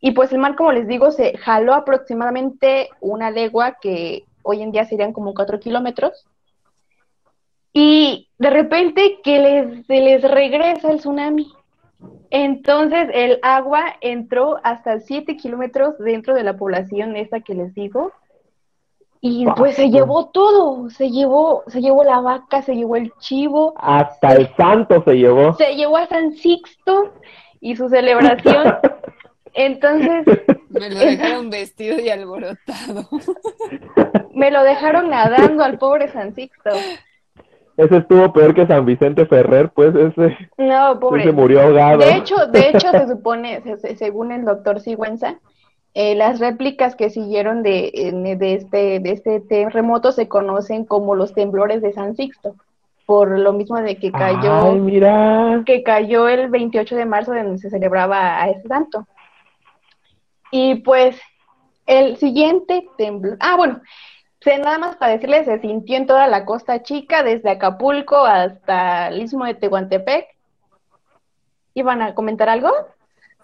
Y 0.00 0.12
pues 0.12 0.32
el 0.32 0.38
mar, 0.38 0.54
como 0.54 0.72
les 0.72 0.86
digo, 0.86 1.10
se 1.10 1.36
jaló 1.38 1.74
aproximadamente 1.74 2.88
una 3.00 3.30
legua 3.30 3.78
que 3.80 4.24
hoy 4.42 4.62
en 4.62 4.70
día 4.70 4.84
serían 4.84 5.12
como 5.12 5.34
cuatro 5.34 5.58
kilómetros. 5.58 6.26
Y 7.72 8.28
de 8.38 8.50
repente 8.50 9.18
que 9.24 9.38
les, 9.40 9.86
se 9.86 10.00
les 10.00 10.22
regresa 10.22 10.92
el 10.92 10.98
tsunami. 10.98 11.52
Entonces 12.30 13.08
el 13.12 13.40
agua 13.42 13.96
entró 14.00 14.60
hasta 14.62 15.00
siete 15.00 15.36
kilómetros 15.36 15.98
dentro 15.98 16.34
de 16.34 16.44
la 16.44 16.56
población 16.56 17.16
esta 17.16 17.40
que 17.40 17.54
les 17.54 17.74
digo 17.74 18.12
y 19.20 19.46
pues 19.56 19.74
se 19.74 19.90
llevó 19.90 20.26
todo, 20.26 20.90
se 20.90 21.10
llevó, 21.10 21.64
se 21.66 21.80
llevó 21.80 22.04
la 22.04 22.20
vaca, 22.20 22.62
se 22.62 22.74
llevó 22.76 22.96
el 22.96 23.12
chivo. 23.18 23.74
Hasta 23.76 24.34
el 24.34 24.54
santo 24.54 25.02
se 25.04 25.14
llevó. 25.14 25.54
Se 25.54 25.74
llevó 25.74 25.96
a 25.96 26.06
San 26.06 26.32
Sixto 26.32 27.12
y 27.60 27.74
su 27.74 27.88
celebración. 27.88 28.76
Entonces. 29.54 30.24
Me 30.68 30.90
lo 30.90 30.98
dejaron 30.98 31.50
vestido 31.50 31.98
y 31.98 32.08
alborotado. 32.10 33.08
Me 34.34 34.50
lo 34.52 34.62
dejaron 34.62 35.10
nadando 35.10 35.64
al 35.64 35.78
pobre 35.78 36.08
San 36.08 36.34
Sixto. 36.34 36.70
Ese 37.76 37.96
estuvo 37.96 38.32
peor 38.32 38.54
que 38.54 38.66
San 38.66 38.84
Vicente 38.84 39.26
Ferrer, 39.26 39.70
pues 39.70 39.94
ese. 39.94 40.36
No, 40.58 40.98
pobre. 41.00 41.22
Ese 41.22 41.32
murió 41.32 41.62
ahogado. 41.62 41.98
De 41.98 42.16
hecho, 42.16 42.34
de 42.46 42.70
hecho 42.70 42.90
se 42.90 43.08
supone, 43.08 43.62
según 43.96 44.30
el 44.30 44.44
doctor 44.44 44.80
Sigüenza, 44.80 45.38
eh, 45.94 46.14
las 46.14 46.38
réplicas 46.38 46.94
que 46.94 47.10
siguieron 47.10 47.62
de, 47.62 48.36
de, 48.38 48.54
este, 48.54 49.00
de 49.00 49.10
este 49.10 49.40
terremoto 49.40 50.12
se 50.12 50.28
conocen 50.28 50.84
como 50.84 51.14
los 51.14 51.34
temblores 51.34 51.82
de 51.82 51.92
San 51.92 52.14
Sixto, 52.14 52.54
por 53.06 53.38
lo 53.38 53.52
mismo 53.52 53.76
de 53.80 53.96
que 53.96 54.12
cayó, 54.12 55.64
que 55.64 55.82
cayó 55.82 56.28
el 56.28 56.48
28 56.48 56.96
de 56.96 57.06
marzo 57.06 57.34
donde 57.34 57.58
se 57.58 57.70
celebraba 57.70 58.42
a 58.42 58.50
ese 58.50 58.68
santo. 58.68 59.06
Y 60.50 60.76
pues 60.76 61.20
el 61.86 62.16
siguiente 62.16 62.86
temblor, 62.96 63.36
ah 63.40 63.56
bueno, 63.56 63.80
nada 64.56 64.78
más 64.78 64.96
para 64.96 65.12
decirles, 65.12 65.44
se 65.44 65.58
sintió 65.60 65.96
en 65.96 66.06
toda 66.06 66.26
la 66.26 66.44
costa 66.44 66.82
chica, 66.82 67.22
desde 67.22 67.50
Acapulco 67.50 68.16
hasta 68.24 69.08
el 69.08 69.22
istmo 69.22 69.44
de 69.44 69.54
Tehuantepec. 69.54 70.26
¿Iban 71.74 72.00
a 72.00 72.14
comentar 72.14 72.48
algo? 72.48 72.72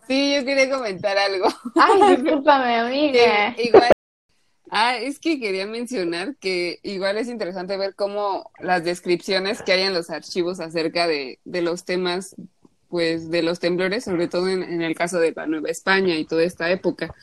Sí, 0.06 0.34
yo 0.34 0.44
quería 0.44 0.70
comentar 0.70 1.16
algo. 1.16 1.46
Ay, 1.74 2.16
discúlpame, 2.22 2.76
amiga. 2.76 3.54
igual. 3.58 3.90
Ah, 4.70 4.96
es 4.96 5.20
que 5.20 5.38
quería 5.38 5.66
mencionar 5.66 6.36
que 6.36 6.80
igual 6.82 7.16
es 7.16 7.28
interesante 7.28 7.76
ver 7.76 7.94
cómo 7.94 8.50
las 8.58 8.82
descripciones 8.82 9.62
que 9.62 9.72
hay 9.72 9.82
en 9.82 9.94
los 9.94 10.10
archivos 10.10 10.58
acerca 10.58 11.06
de, 11.06 11.38
de 11.44 11.62
los 11.62 11.84
temas, 11.84 12.34
pues, 12.88 13.30
de 13.30 13.42
los 13.42 13.60
temblores, 13.60 14.04
sobre 14.04 14.26
todo 14.26 14.48
en, 14.48 14.62
en 14.64 14.82
el 14.82 14.96
caso 14.96 15.20
de 15.20 15.32
la 15.32 15.46
Nueva 15.46 15.68
España 15.70 16.16
y 16.16 16.24
toda 16.24 16.42
esta 16.42 16.70
época, 16.70 17.14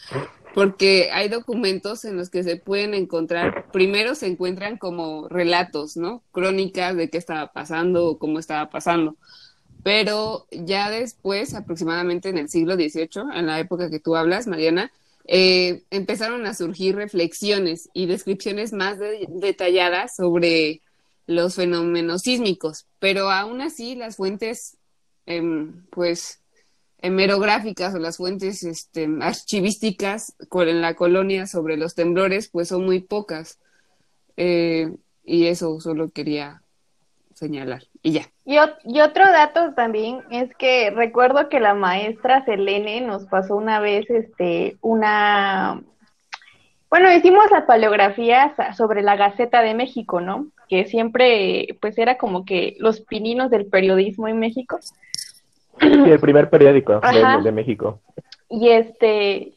porque 0.53 1.09
hay 1.11 1.29
documentos 1.29 2.05
en 2.05 2.15
los 2.17 2.29
que 2.29 2.43
se 2.43 2.55
pueden 2.57 2.93
encontrar, 2.93 3.69
primero 3.71 4.15
se 4.15 4.27
encuentran 4.27 4.77
como 4.77 5.27
relatos, 5.27 5.97
¿no? 5.97 6.23
Crónicas 6.31 6.95
de 6.95 7.09
qué 7.09 7.17
estaba 7.17 7.51
pasando 7.51 8.07
o 8.07 8.17
cómo 8.17 8.39
estaba 8.39 8.69
pasando. 8.69 9.17
Pero 9.83 10.47
ya 10.51 10.89
después, 10.89 11.53
aproximadamente 11.55 12.29
en 12.29 12.37
el 12.37 12.49
siglo 12.49 12.75
XVIII, 12.75 13.23
en 13.33 13.47
la 13.47 13.59
época 13.59 13.89
que 13.89 13.99
tú 13.99 14.15
hablas, 14.15 14.47
Mariana, 14.47 14.91
eh, 15.25 15.83
empezaron 15.89 16.45
a 16.45 16.53
surgir 16.53 16.95
reflexiones 16.95 17.89
y 17.93 18.05
descripciones 18.05 18.73
más 18.73 18.99
de- 18.99 19.27
detalladas 19.29 20.15
sobre 20.15 20.81
los 21.27 21.55
fenómenos 21.55 22.21
sísmicos, 22.23 22.85
pero 22.99 23.31
aún 23.31 23.61
así 23.61 23.95
las 23.95 24.17
fuentes, 24.17 24.77
em, 25.25 25.85
pues, 25.91 26.41
hemerográficas 27.01 27.95
o 27.95 27.99
las 27.99 28.17
fuentes 28.17 28.63
este, 28.63 29.07
archivísticas 29.21 30.35
en 30.51 30.81
la 30.81 30.93
colonia 30.95 31.47
sobre 31.47 31.77
los 31.77 31.95
temblores, 31.95 32.49
pues 32.49 32.67
son 32.67 32.85
muy 32.85 32.99
pocas. 32.99 33.57
Eh, 34.37 34.91
y 35.23 35.45
eso 35.47 35.79
solo 35.81 36.09
quería 36.09 36.63
señalar. 37.41 37.83
Y 38.01 38.11
ya. 38.13 38.21
Y, 38.45 38.55
ot- 38.55 38.77
y 38.85 39.01
otro 39.01 39.25
dato 39.25 39.73
también 39.73 40.21
es 40.29 40.55
que 40.55 40.91
recuerdo 40.91 41.49
que 41.49 41.59
la 41.59 41.73
maestra 41.73 42.45
Selene 42.45 43.01
nos 43.01 43.25
pasó 43.25 43.57
una 43.57 43.81
vez 43.81 44.09
este 44.09 44.77
una 44.81 45.81
bueno, 46.89 47.11
hicimos 47.13 47.49
la 47.51 47.65
paleografía 47.65 48.53
sobre 48.75 49.01
la 49.01 49.15
Gaceta 49.15 49.61
de 49.61 49.73
México, 49.73 50.19
¿no? 50.19 50.47
Que 50.67 50.85
siempre 50.85 51.77
pues 51.81 51.97
era 51.97 52.17
como 52.17 52.43
que 52.43 52.75
los 52.79 52.99
pininos 53.01 53.49
del 53.49 53.65
periodismo 53.65 54.27
en 54.27 54.39
México. 54.39 54.79
Sí, 55.79 55.87
el 55.87 56.19
primer 56.19 56.49
periódico 56.49 56.99
de, 56.99 57.41
de 57.43 57.51
México. 57.51 58.01
Y 58.49 58.69
este, 58.69 59.53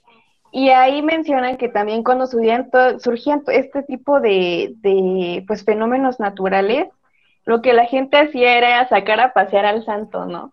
y 0.52 0.68
ahí 0.68 1.02
mencionan 1.02 1.56
que 1.56 1.68
también 1.68 2.04
cuando 2.04 2.28
surgían, 2.28 2.70
surgían 2.98 3.42
este 3.48 3.82
tipo 3.82 4.20
de, 4.20 4.72
de 4.76 5.42
pues 5.48 5.64
fenómenos 5.64 6.20
naturales, 6.20 6.86
lo 7.46 7.60
que 7.62 7.72
la 7.72 7.84
gente 7.86 8.16
hacía 8.18 8.56
era 8.58 8.88
sacar 8.88 9.20
a 9.20 9.32
pasear 9.32 9.66
al 9.66 9.84
santo, 9.84 10.24
¿no? 10.26 10.52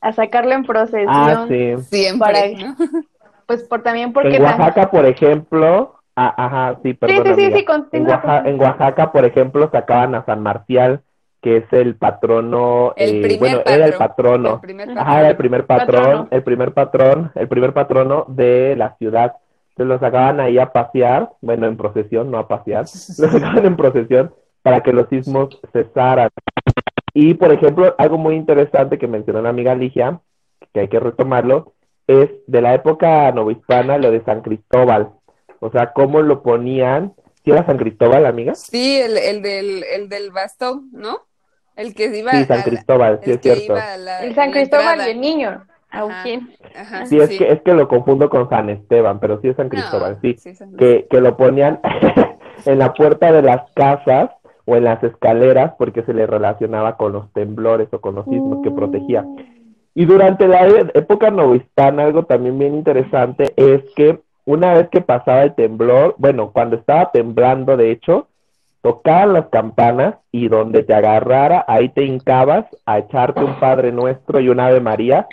A 0.00 0.12
sacarlo 0.12 0.52
en 0.52 0.64
procesión, 0.64 1.08
Ah, 1.08 1.44
sí. 1.48 1.76
Siempre, 1.84 2.18
Para- 2.18 2.48
¿no? 2.68 2.76
pues 3.46 3.62
por 3.64 3.82
también 3.82 4.12
porque 4.12 4.36
En 4.36 4.42
Oaxaca, 4.42 4.90
por 4.90 5.04
ejemplo, 5.06 5.96
ah, 6.16 6.34
ajá, 6.36 6.78
sí, 6.82 6.94
perdón, 6.94 7.36
sí, 7.36 7.44
sí, 7.46 7.52
sí, 7.58 7.64
continúa, 7.64 7.92
En, 7.92 8.10
Oaxaca, 8.10 8.32
continúa. 8.42 8.50
en 8.54 8.60
Oaxaca, 8.60 9.12
por 9.12 9.24
ejemplo, 9.24 9.70
sacaban 9.70 10.14
a 10.14 10.24
San 10.24 10.42
Marcial, 10.42 11.00
que 11.42 11.58
es 11.58 11.72
el 11.72 11.96
patrono, 11.96 12.94
El 12.96 13.16
eh, 13.16 13.22
primer 13.22 13.38
bueno, 13.38 13.56
patrón. 13.58 13.74
era 13.74 13.86
el 13.86 13.94
patrono, 13.94 14.54
El 14.54 14.60
primer 14.60 14.90
Ajá, 14.90 15.00
ajá, 15.02 15.20
era 15.20 15.28
el 15.30 15.36
primer 15.36 15.66
patrón, 15.66 16.02
Patrono. 16.02 16.28
el 16.30 16.42
primer 16.42 16.72
patrón, 16.72 17.32
el 17.34 17.48
primer 17.48 17.72
patrono 17.74 18.24
de 18.28 18.76
la 18.76 18.96
ciudad. 18.96 19.34
Entonces 19.70 19.86
lo 19.88 19.98
sacaban 19.98 20.40
ahí 20.40 20.58
a 20.58 20.72
pasear, 20.72 21.30
bueno, 21.42 21.66
en 21.66 21.76
procesión, 21.76 22.30
no 22.30 22.38
a 22.38 22.48
pasear, 22.48 22.84
lo 23.18 23.28
sacaban 23.28 23.66
en 23.66 23.76
procesión 23.76 24.32
para 24.64 24.82
que 24.82 24.92
los 24.94 25.08
sismos 25.10 25.60
cesaran. 25.72 26.30
Y, 27.12 27.34
por 27.34 27.52
ejemplo, 27.52 27.94
algo 27.98 28.16
muy 28.18 28.34
interesante 28.34 28.98
que 28.98 29.06
mencionó 29.06 29.42
la 29.42 29.50
amiga 29.50 29.74
Ligia, 29.74 30.20
que 30.72 30.80
hay 30.80 30.88
que 30.88 30.98
retomarlo, 30.98 31.74
es 32.06 32.30
de 32.46 32.60
la 32.62 32.74
época 32.74 33.30
novohispana 33.30 33.98
lo 33.98 34.10
de 34.10 34.24
San 34.24 34.40
Cristóbal. 34.40 35.10
O 35.60 35.70
sea, 35.70 35.92
cómo 35.92 36.22
lo 36.22 36.42
ponían. 36.42 37.12
¿Sí 37.44 37.50
era 37.50 37.66
San 37.66 37.76
Cristóbal, 37.76 38.24
amiga? 38.24 38.54
Sí, 38.54 38.98
el, 39.00 39.18
el, 39.18 39.42
del, 39.42 39.84
el 39.84 40.08
del 40.08 40.30
bastón, 40.30 40.88
¿no? 40.92 41.18
El 41.76 41.94
que 41.94 42.06
iba 42.16 42.30
Sí, 42.32 42.44
San 42.46 42.58
la- 42.58 42.64
Cristóbal, 42.64 43.20
sí 43.22 43.30
el 43.30 43.36
es 43.36 43.42
que 43.42 43.54
cierto. 43.54 43.72
iba 43.74 43.92
a 43.92 43.96
la- 43.98 44.24
el 44.24 44.34
San 44.34 44.50
Cristóbal 44.50 44.98
y 45.06 45.10
el 45.10 45.20
niño, 45.20 45.66
Ajá. 45.90 46.24
Sí, 47.06 47.18
es 47.20 47.28
que 47.28 47.52
es 47.52 47.62
que 47.62 47.74
lo 47.74 47.86
confundo 47.86 48.28
con 48.30 48.48
San 48.48 48.70
Esteban, 48.70 49.20
pero 49.20 49.40
sí 49.40 49.48
es 49.48 49.56
San 49.56 49.68
Cristóbal, 49.68 50.14
No, 50.14 50.20
sí. 50.22 50.36
sí, 50.38 50.54
San 50.54 50.74
Que, 50.76 51.06
que 51.10 51.20
lo 51.20 51.36
ponían 51.36 51.80
en 52.64 52.78
la 52.78 52.92
puerta 52.94 53.30
de 53.30 53.42
las 53.42 53.70
casas 53.72 54.30
o 54.64 54.76
en 54.76 54.84
las 54.84 55.02
escaleras 55.02 55.74
porque 55.78 56.02
se 56.02 56.14
le 56.14 56.26
relacionaba 56.26 56.96
con 56.96 57.12
los 57.12 57.32
temblores 57.32 57.88
o 57.92 58.00
con 58.00 58.14
los 58.14 58.24
sismos 58.26 58.62
que 58.62 58.70
protegía. 58.70 59.24
Y 59.94 60.06
durante 60.06 60.48
la 60.48 60.66
e- 60.66 60.90
época 60.94 61.30
novohispana, 61.30 62.04
algo 62.04 62.24
también 62.24 62.58
bien 62.58 62.74
interesante 62.74 63.52
es 63.56 63.82
que 63.94 64.20
una 64.44 64.74
vez 64.74 64.88
que 64.88 65.00
pasaba 65.00 65.42
el 65.42 65.54
temblor, 65.54 66.16
bueno, 66.18 66.50
cuando 66.52 66.76
estaba 66.76 67.10
temblando, 67.12 67.76
de 67.76 67.90
hecho, 67.90 68.28
tocaban 68.82 69.32
las 69.32 69.46
campanas 69.48 70.16
y 70.30 70.48
donde 70.48 70.82
te 70.82 70.92
agarrara, 70.92 71.64
ahí 71.66 71.88
te 71.88 72.04
hincabas 72.04 72.66
a 72.84 72.98
echarte 72.98 73.42
un 73.42 73.58
Padre 73.58 73.92
Nuestro 73.92 74.40
y 74.40 74.48
un 74.50 74.60
Ave 74.60 74.80
María 74.80 75.26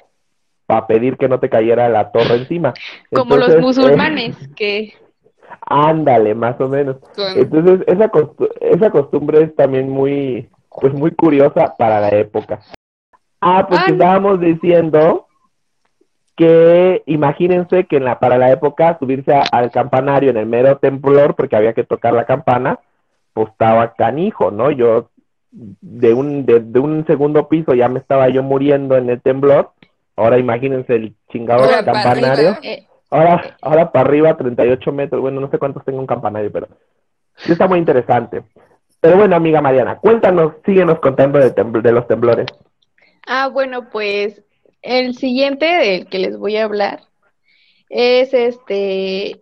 para 0.65 0.87
pedir 0.87 1.17
que 1.17 1.27
no 1.27 1.39
te 1.39 1.49
cayera 1.49 1.89
la 1.89 2.11
torre 2.11 2.35
encima. 2.35 2.73
Como 3.13 3.35
los 3.35 3.49
eh, 3.49 3.57
musulmanes, 3.59 4.37
que 4.55 4.93
ándale, 5.61 6.35
más 6.35 6.59
o 6.59 6.67
menos. 6.67 6.97
Con- 7.15 7.37
Entonces, 7.37 7.81
esa, 7.87 8.11
costu- 8.11 8.49
esa 8.59 8.89
costumbre 8.89 9.43
es 9.43 9.55
también 9.55 9.89
muy, 9.89 10.49
pues 10.81 10.93
muy 10.93 11.11
curiosa 11.11 11.75
para 11.77 11.99
la 11.99 12.09
época. 12.09 12.59
Ah, 13.41 13.65
pues 13.67 13.81
Ah, 13.81 13.91
estábamos 13.91 14.39
diciendo 14.39 15.27
que 16.35 17.03
imagínense 17.05 17.85
que 17.85 17.97
en 17.97 18.05
la, 18.05 18.19
para 18.19 18.37
la 18.37 18.51
época 18.51 18.97
subirse 18.99 19.33
a- 19.33 19.43
al 19.51 19.71
campanario 19.71 20.29
en 20.29 20.37
el 20.37 20.45
mero 20.45 20.77
temblor, 20.77 21.35
porque 21.35 21.55
había 21.55 21.73
que 21.73 21.83
tocar 21.83 22.13
la 22.13 22.25
campana, 22.25 22.79
pues 23.33 23.49
estaba 23.49 23.93
canijo, 23.93 24.51
¿no? 24.51 24.71
Yo 24.71 25.09
de 25.51 26.13
un, 26.13 26.45
de, 26.45 26.61
de 26.61 26.79
un 26.79 27.05
segundo 27.05 27.47
piso 27.49 27.73
ya 27.73 27.89
me 27.89 27.99
estaba 27.99 28.29
yo 28.29 28.41
muriendo 28.41 28.95
en 28.95 29.09
el 29.09 29.21
temblor, 29.21 29.71
ahora 30.15 30.37
imagínense 30.39 30.95
el 30.95 31.15
chingado 31.29 31.63
Ahora 31.63 31.83
campanario. 31.83 32.49
arriba. 32.51 32.59
eh, 32.63 32.87
Ahora, 33.11 33.57
ahora 33.61 33.91
para 33.91 34.07
arriba, 34.07 34.37
38 34.37 34.91
metros. 34.91 35.21
Bueno, 35.21 35.41
no 35.41 35.49
sé 35.51 35.59
cuántos 35.59 35.85
tengo 35.85 35.99
un 35.99 36.07
campanario, 36.07 36.51
pero 36.51 36.67
sí 37.35 37.51
está 37.51 37.67
muy 37.67 37.79
interesante. 37.79 38.43
Pero 38.99 39.17
bueno, 39.17 39.35
amiga 39.35 39.61
Mariana, 39.61 39.97
cuéntanos, 39.97 40.53
síguenos 40.65 40.99
contando 40.99 41.39
de, 41.39 41.51
de 41.51 41.91
los 41.91 42.07
temblores. 42.07 42.47
Ah, 43.27 43.47
bueno, 43.47 43.89
pues 43.89 44.43
el 44.81 45.15
siguiente 45.15 45.65
del 45.65 46.07
que 46.07 46.19
les 46.19 46.37
voy 46.37 46.57
a 46.57 46.65
hablar 46.65 47.01
es 47.89 48.33
este, 48.33 49.41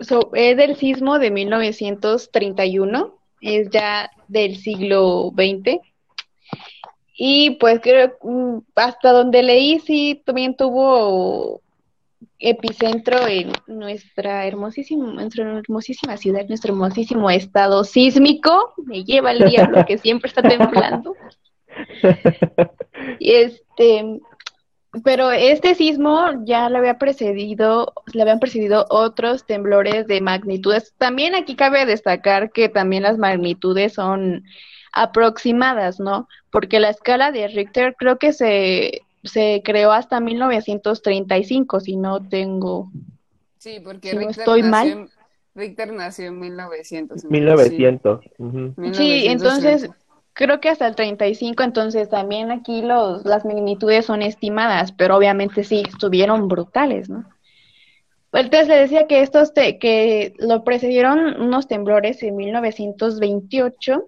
so- 0.00 0.30
es 0.34 0.56
del 0.56 0.76
sismo 0.76 1.18
de 1.18 1.30
1931, 1.30 3.18
es 3.40 3.70
ya 3.70 4.10
del 4.28 4.56
siglo 4.56 5.32
XX. 5.34 5.80
Y 7.16 7.52
pues 7.52 7.80
creo, 7.80 8.16
mm, 8.22 8.58
hasta 8.76 9.12
donde 9.12 9.42
leí, 9.42 9.78
sí, 9.80 10.22
también 10.24 10.56
tuvo 10.56 11.60
epicentro 12.42 13.26
en 13.26 13.52
nuestra 13.66 14.46
hermosísima, 14.46 15.12
nuestra 15.12 15.58
hermosísima 15.58 16.16
ciudad, 16.16 16.46
nuestro 16.48 16.72
hermosísimo 16.72 17.30
estado 17.30 17.84
sísmico. 17.84 18.74
Me 18.84 19.04
lleva 19.04 19.30
el 19.30 19.48
diablo 19.48 19.84
que 19.86 19.98
siempre 19.98 20.28
está 20.28 20.42
temblando. 20.42 21.14
Y 23.18 23.32
este, 23.32 24.20
pero 25.04 25.32
este 25.32 25.74
sismo 25.74 26.44
ya 26.44 26.68
lo 26.68 26.78
había 26.78 26.98
precedido, 26.98 27.94
le 28.12 28.22
habían 28.22 28.40
precedido 28.40 28.86
otros 28.90 29.46
temblores 29.46 30.06
de 30.06 30.20
magnitudes. 30.20 30.94
También 30.98 31.34
aquí 31.34 31.56
cabe 31.56 31.86
destacar 31.86 32.52
que 32.52 32.68
también 32.68 33.02
las 33.02 33.18
magnitudes 33.18 33.94
son 33.94 34.44
aproximadas, 34.92 35.98
¿no? 35.98 36.28
Porque 36.50 36.78
la 36.78 36.90
escala 36.90 37.32
de 37.32 37.48
Richter 37.48 37.96
creo 37.98 38.18
que 38.18 38.32
se, 38.32 39.02
se 39.22 39.62
creó 39.64 39.92
hasta 39.92 40.20
1935, 40.20 41.80
si 41.80 41.96
no 41.96 42.26
tengo. 42.28 42.90
Sí, 43.58 43.80
porque 43.82 44.10
Si 44.10 44.16
no 44.16 44.22
Richter, 44.22 44.40
estoy 44.40 44.62
nació 44.62 44.70
mal. 44.70 44.88
en, 44.92 45.08
Richter 45.54 45.92
nació 45.92 46.26
en 46.26 46.40
1900. 46.40 47.24
1900. 47.24 48.20
ujú. 48.38 48.74
Sí, 48.94 49.26
entonces 49.26 49.88
creo 50.32 50.60
que 50.60 50.70
hasta 50.70 50.86
el 50.86 50.96
35, 50.96 51.62
entonces 51.62 52.08
también 52.08 52.50
aquí 52.50 52.82
los, 52.82 53.24
las 53.24 53.44
magnitudes 53.44 54.06
son 54.06 54.22
estimadas, 54.22 54.92
pero 54.92 55.16
obviamente 55.16 55.62
sí, 55.62 55.82
estuvieron 55.86 56.48
brutales, 56.48 57.08
¿no? 57.10 57.24
Entonces 58.32 58.66
le 58.68 58.76
decía 58.76 59.06
que 59.06 59.20
estos 59.20 59.52
te- 59.52 59.78
que 59.78 60.32
lo 60.38 60.64
precedieron 60.64 61.40
unos 61.40 61.68
temblores 61.68 62.22
en 62.22 62.34
1928 62.36 64.06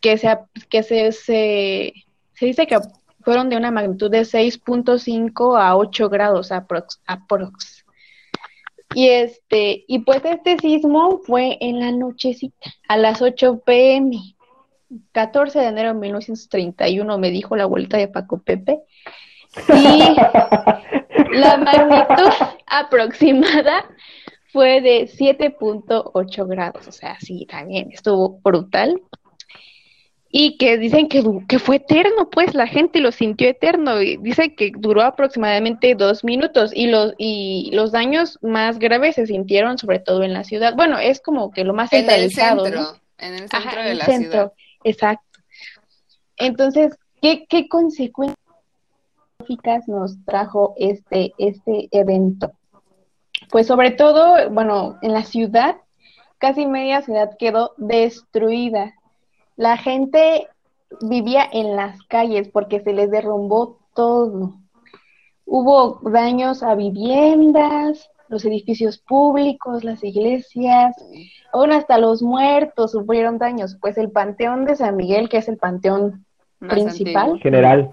que 0.00 0.18
se 0.18 0.28
ap- 0.28 0.46
que 0.70 0.84
se, 0.84 1.10
se, 1.10 1.92
se 2.34 2.46
dice 2.46 2.66
que 2.68 2.78
fueron 3.26 3.48
de 3.48 3.56
una 3.56 3.72
magnitud 3.72 4.08
de 4.08 4.20
6.5 4.20 5.60
a 5.60 5.76
8 5.76 6.08
grados 6.08 6.52
aprox, 6.52 7.00
aprox. 7.08 7.84
Y 8.94 9.08
este, 9.08 9.84
y 9.88 9.98
pues 9.98 10.24
este 10.24 10.56
sismo 10.58 11.18
fue 11.24 11.58
en 11.60 11.80
la 11.80 11.90
nochecita, 11.90 12.70
a 12.86 12.96
las 12.96 13.20
8 13.20 13.62
pm. 13.66 14.16
14 15.10 15.58
de 15.58 15.66
enero 15.66 15.88
de 15.88 15.98
1931, 15.98 17.18
me 17.18 17.32
dijo 17.32 17.56
la 17.56 17.64
abuelita 17.64 17.96
de 17.96 18.06
Paco 18.06 18.38
Pepe. 18.38 18.78
Y 19.74 20.14
La 21.32 21.56
magnitud 21.56 22.30
aproximada 22.68 23.86
fue 24.52 24.80
de 24.80 25.08
7.8 25.08 26.46
grados, 26.46 26.86
o 26.86 26.92
sea, 26.92 27.18
sí, 27.18 27.44
también 27.50 27.90
estuvo 27.90 28.38
brutal. 28.38 29.02
Y 30.38 30.58
que 30.58 30.76
dicen 30.76 31.08
que, 31.08 31.24
que 31.48 31.58
fue 31.58 31.76
eterno, 31.76 32.28
pues 32.28 32.54
la 32.54 32.66
gente 32.66 33.00
lo 33.00 33.10
sintió 33.10 33.48
eterno. 33.48 34.02
Y 34.02 34.18
dice 34.18 34.54
que 34.54 34.70
duró 34.76 35.00
aproximadamente 35.00 35.94
dos 35.94 36.24
minutos 36.24 36.72
y 36.74 36.88
los, 36.88 37.14
y 37.16 37.70
los 37.72 37.90
daños 37.90 38.38
más 38.42 38.78
graves 38.78 39.14
se 39.14 39.26
sintieron 39.26 39.78
sobre 39.78 39.98
todo 39.98 40.24
en 40.24 40.34
la 40.34 40.44
ciudad. 40.44 40.76
Bueno, 40.76 40.98
es 40.98 41.22
como 41.22 41.52
que 41.52 41.64
lo 41.64 41.72
más 41.72 41.88
centralizado. 41.88 42.66
En 42.66 42.74
el 42.74 42.78
centro, 42.84 43.00
en 43.16 43.32
el 43.32 43.48
centro 43.48 43.82
de 43.82 43.94
la 43.94 44.04
ciudad. 44.04 44.52
Exacto. 44.84 45.40
Entonces, 46.36 46.98
¿qué, 47.22 47.46
qué 47.48 47.66
consecuencias 47.66 48.36
nos 49.86 50.22
trajo 50.26 50.74
este, 50.76 51.32
este 51.38 51.88
evento? 51.92 52.52
Pues 53.48 53.68
sobre 53.68 53.90
todo, 53.90 54.50
bueno, 54.50 54.98
en 55.00 55.14
la 55.14 55.24
ciudad, 55.24 55.76
casi 56.36 56.66
media 56.66 57.00
ciudad 57.00 57.30
quedó 57.38 57.72
destruida. 57.78 58.92
La 59.56 59.76
gente 59.76 60.48
vivía 61.00 61.48
en 61.50 61.76
las 61.76 62.02
calles 62.04 62.48
porque 62.48 62.80
se 62.80 62.92
les 62.92 63.10
derrumbó 63.10 63.78
todo. 63.94 64.54
Hubo 65.44 66.00
daños 66.10 66.62
a 66.62 66.74
viviendas, 66.74 68.10
los 68.28 68.44
edificios 68.44 68.98
públicos, 68.98 69.84
las 69.84 70.02
iglesias, 70.02 70.96
aún 71.52 71.72
hasta 71.72 71.98
los 71.98 72.22
muertos 72.22 72.92
sufrieron 72.92 73.38
daños, 73.38 73.76
pues 73.80 73.96
el 73.98 74.10
Panteón 74.10 74.64
de 74.64 74.76
San 74.76 74.96
Miguel, 74.96 75.28
que 75.28 75.38
es 75.38 75.48
el 75.48 75.56
panteón 75.56 76.24
principal. 76.58 77.38
General. 77.40 77.90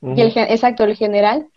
Y 0.00 0.20
el, 0.20 0.32
exacto, 0.36 0.84
el 0.84 0.96
general, 0.96 1.48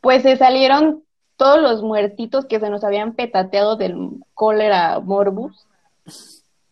pues 0.00 0.22
se 0.22 0.36
salieron 0.36 1.04
todos 1.36 1.60
los 1.60 1.82
muertitos 1.82 2.46
que 2.46 2.60
se 2.60 2.70
nos 2.70 2.84
habían 2.84 3.14
petateado 3.14 3.76
del 3.76 4.10
cólera 4.34 5.00
morbus 5.00 5.66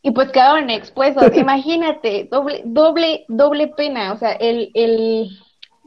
y 0.02 0.10
pues 0.12 0.30
quedaron 0.30 0.70
expuestos. 0.70 1.32
Imagínate, 1.36 2.28
doble, 2.30 2.62
doble, 2.64 3.24
doble 3.28 3.68
pena, 3.68 4.12
o 4.12 4.16
sea, 4.16 4.32
el, 4.32 4.70
el 4.74 5.30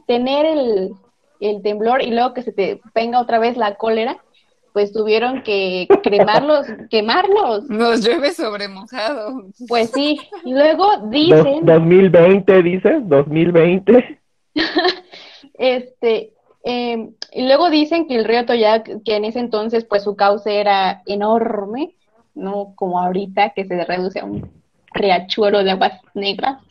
tener 0.06 0.46
el, 0.46 0.92
el 1.40 1.62
temblor 1.62 2.02
y 2.02 2.10
luego 2.10 2.34
que 2.34 2.42
se 2.42 2.52
te 2.52 2.80
venga 2.94 3.20
otra 3.20 3.38
vez 3.38 3.56
la 3.56 3.76
cólera, 3.76 4.18
pues 4.72 4.92
tuvieron 4.92 5.42
que 5.42 5.86
cremarlos, 6.02 6.66
quemarlos. 6.90 7.68
Nos 7.68 8.04
llueve 8.04 8.32
sobre 8.32 8.68
mojado. 8.68 9.44
Pues 9.68 9.90
sí, 9.90 10.18
y 10.44 10.52
luego 10.52 11.08
dicen... 11.08 11.64
2020, 11.64 12.62
dices, 12.62 13.08
2020. 13.08 14.20
este, 15.54 16.32
eh, 16.64 17.08
y 17.32 17.46
luego 17.46 17.70
dicen 17.70 18.06
que 18.06 18.16
el 18.16 18.24
río 18.24 18.46
Toyac, 18.46 19.02
que 19.04 19.16
en 19.16 19.24
ese 19.24 19.40
entonces 19.40 19.84
pues 19.84 20.04
su 20.04 20.16
cauce 20.16 20.60
era 20.60 21.02
enorme, 21.06 21.96
no 22.34 22.74
como 22.76 22.98
ahorita 23.00 23.50
que 23.50 23.64
se 23.64 23.84
reduce 23.84 24.20
a 24.20 24.24
un 24.24 24.50
riachuelo 24.92 25.64
de 25.64 25.72
aguas 25.72 26.00
negras. 26.14 26.62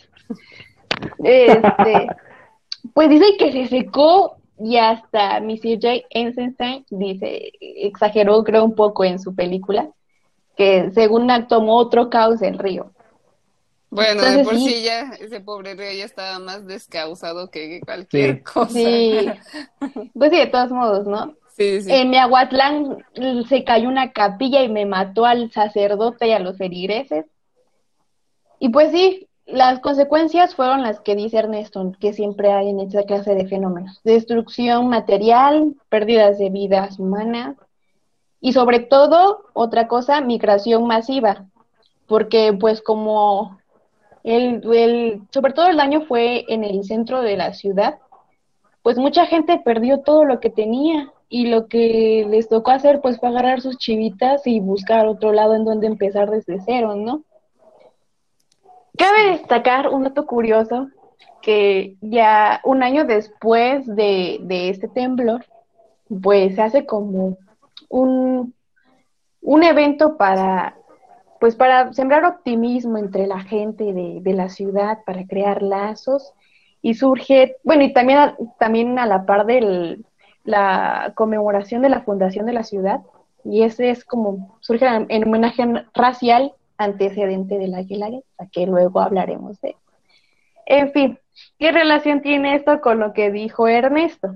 Este, 1.24 2.08
pues 2.94 3.10
dicen 3.10 3.38
que 3.38 3.52
se 3.52 3.68
secó 3.68 4.38
y 4.60 4.78
hasta 4.78 5.40
Mr. 5.40 5.80
J. 5.82 6.06
Eisenstein 6.12 6.86
dice, 6.90 7.52
exageró 7.60 8.44
creo 8.44 8.64
un 8.64 8.76
poco 8.76 9.04
en 9.04 9.20
su 9.20 9.34
película, 9.34 9.90
que 10.56 10.92
según 10.92 11.28
tomó 11.48 11.78
otro 11.78 12.10
cauce 12.10 12.48
el 12.48 12.60
río. 12.60 12.92
Bueno, 13.90 14.22
de 14.22 14.44
por 14.44 14.56
sí. 14.56 14.84
ya 14.84 15.12
ese 15.20 15.42
pobre 15.42 15.76
río 15.76 15.92
ya 15.92 16.06
estaba 16.06 16.40
más 16.40 16.66
descausado 16.66 17.50
que 17.50 17.82
cualquier 17.82 18.42
cosa. 18.42 18.70
Sí, 18.70 19.28
pues 20.14 20.32
sí, 20.32 20.38
de 20.38 20.48
todos 20.48 20.72
modos, 20.72 21.08
¿no? 21.08 21.36
Sí, 21.54 21.82
sí. 21.82 21.92
En 21.92 22.10
Miahuatlán 22.10 22.98
se 23.48 23.64
cayó 23.64 23.90
una 23.90 24.12
capilla 24.12 24.64
y 24.64 24.70
me 24.70 24.86
mató 24.86 25.26
al 25.26 25.52
sacerdote 25.52 26.28
y 26.28 26.32
a 26.32 26.40
los 26.40 26.58
feligreses. 26.58 27.26
Y 28.60 28.70
pues 28.70 28.92
sí, 28.92 29.28
las 29.46 29.80
consecuencias 29.80 30.56
fueron 30.56 30.82
las 30.82 31.02
que 31.02 31.16
dice 31.16 31.38
Ernesto, 31.38 31.92
que 32.00 32.14
siempre 32.14 32.52
hay 32.52 32.70
en 32.70 32.80
esta 32.80 33.04
clase 33.04 33.36
de 33.36 33.48
fenómenos. 33.48 34.02
Destrucción 34.04 34.88
material, 34.88 35.76
pérdidas 35.90 36.38
de 36.38 36.50
vidas 36.50 37.00
humanas 37.00 37.58
y 38.40 38.54
sobre 38.54 38.80
todo, 38.80 39.44
otra 39.54 39.88
cosa, 39.88 40.22
migración 40.22 40.88
masiva. 40.88 41.46
Porque 42.08 42.54
pues 42.60 42.82
como 42.82 43.60
el, 44.24 45.22
sobre 45.32 45.54
todo 45.54 45.68
el 45.68 45.78
daño 45.78 46.02
fue 46.02 46.46
en 46.48 46.64
el 46.64 46.84
centro 46.84 47.22
de 47.22 47.38
la 47.38 47.54
ciudad, 47.54 48.00
pues 48.82 48.98
mucha 48.98 49.26
gente 49.26 49.62
perdió 49.64 50.00
todo 50.02 50.26
lo 50.26 50.40
que 50.40 50.50
tenía 50.50 51.12
y 51.34 51.48
lo 51.48 51.68
que 51.68 52.28
les 52.30 52.50
tocó 52.50 52.72
hacer 52.72 53.00
pues 53.00 53.18
fue 53.18 53.30
agarrar 53.30 53.62
sus 53.62 53.78
chivitas 53.78 54.46
y 54.46 54.60
buscar 54.60 55.08
otro 55.08 55.32
lado 55.32 55.56
en 55.56 55.64
donde 55.64 55.88
empezar 55.88 56.30
desde 56.30 56.60
cero, 56.60 56.96
¿no? 56.98 57.24
Cabe 58.98 59.32
destacar 59.32 59.88
un 59.88 60.04
dato 60.04 60.26
curioso 60.26 60.90
que 61.42 61.96
ya 62.02 62.60
un 62.66 62.84
año 62.84 63.06
después 63.06 63.88
de, 63.88 64.40
de 64.42 64.70
este 64.70 64.90
temblor, 64.90 65.46
pues 66.22 66.56
se 66.56 66.62
hace 66.64 66.86
como 66.86 67.38
un, 67.88 68.54
un 69.42 69.64
evento 69.64 70.18
para 70.18 70.76
pues 71.40 71.56
para 71.56 71.94
sembrar 71.94 72.26
optimismo 72.26 72.98
entre 72.98 73.26
la 73.26 73.40
gente 73.40 73.94
de, 73.94 74.34
la 74.34 74.50
ciudad, 74.50 75.00
para 75.06 75.26
crear 75.26 75.64
lazos, 75.64 76.34
y 76.84 76.94
surge, 76.94 77.56
bueno, 77.64 77.84
y 77.84 77.94
también 77.94 78.20
también 78.60 79.00
a 79.00 79.08
la 79.08 79.26
par 79.26 79.48
de 79.48 79.98
la 80.44 81.14
conmemoración 81.16 81.82
de 81.82 81.90
la 81.90 82.02
fundación 82.02 82.46
de 82.46 82.54
la 82.54 82.64
ciudad, 82.64 83.02
y 83.44 83.64
ese 83.64 83.90
es 83.90 84.06
como, 84.06 84.58
surge 84.60 84.86
en 84.86 85.24
homenaje 85.24 85.66
racial 85.94 86.54
antecedente 86.78 87.58
de 87.58 87.68
la 87.68 87.80
Aguilares, 87.80 88.24
a 88.38 88.48
que 88.48 88.66
luego 88.66 89.00
hablaremos 89.00 89.60
de. 89.62 89.76
En 90.66 90.92
fin, 90.92 91.20
¿qué 91.60 91.72
relación 91.72 92.22
tiene 92.22 92.56
esto 92.56 92.82
con 92.82 93.00
lo 93.00 93.14
que 93.14 93.32
dijo 93.32 93.68
Ernesto? 93.68 94.36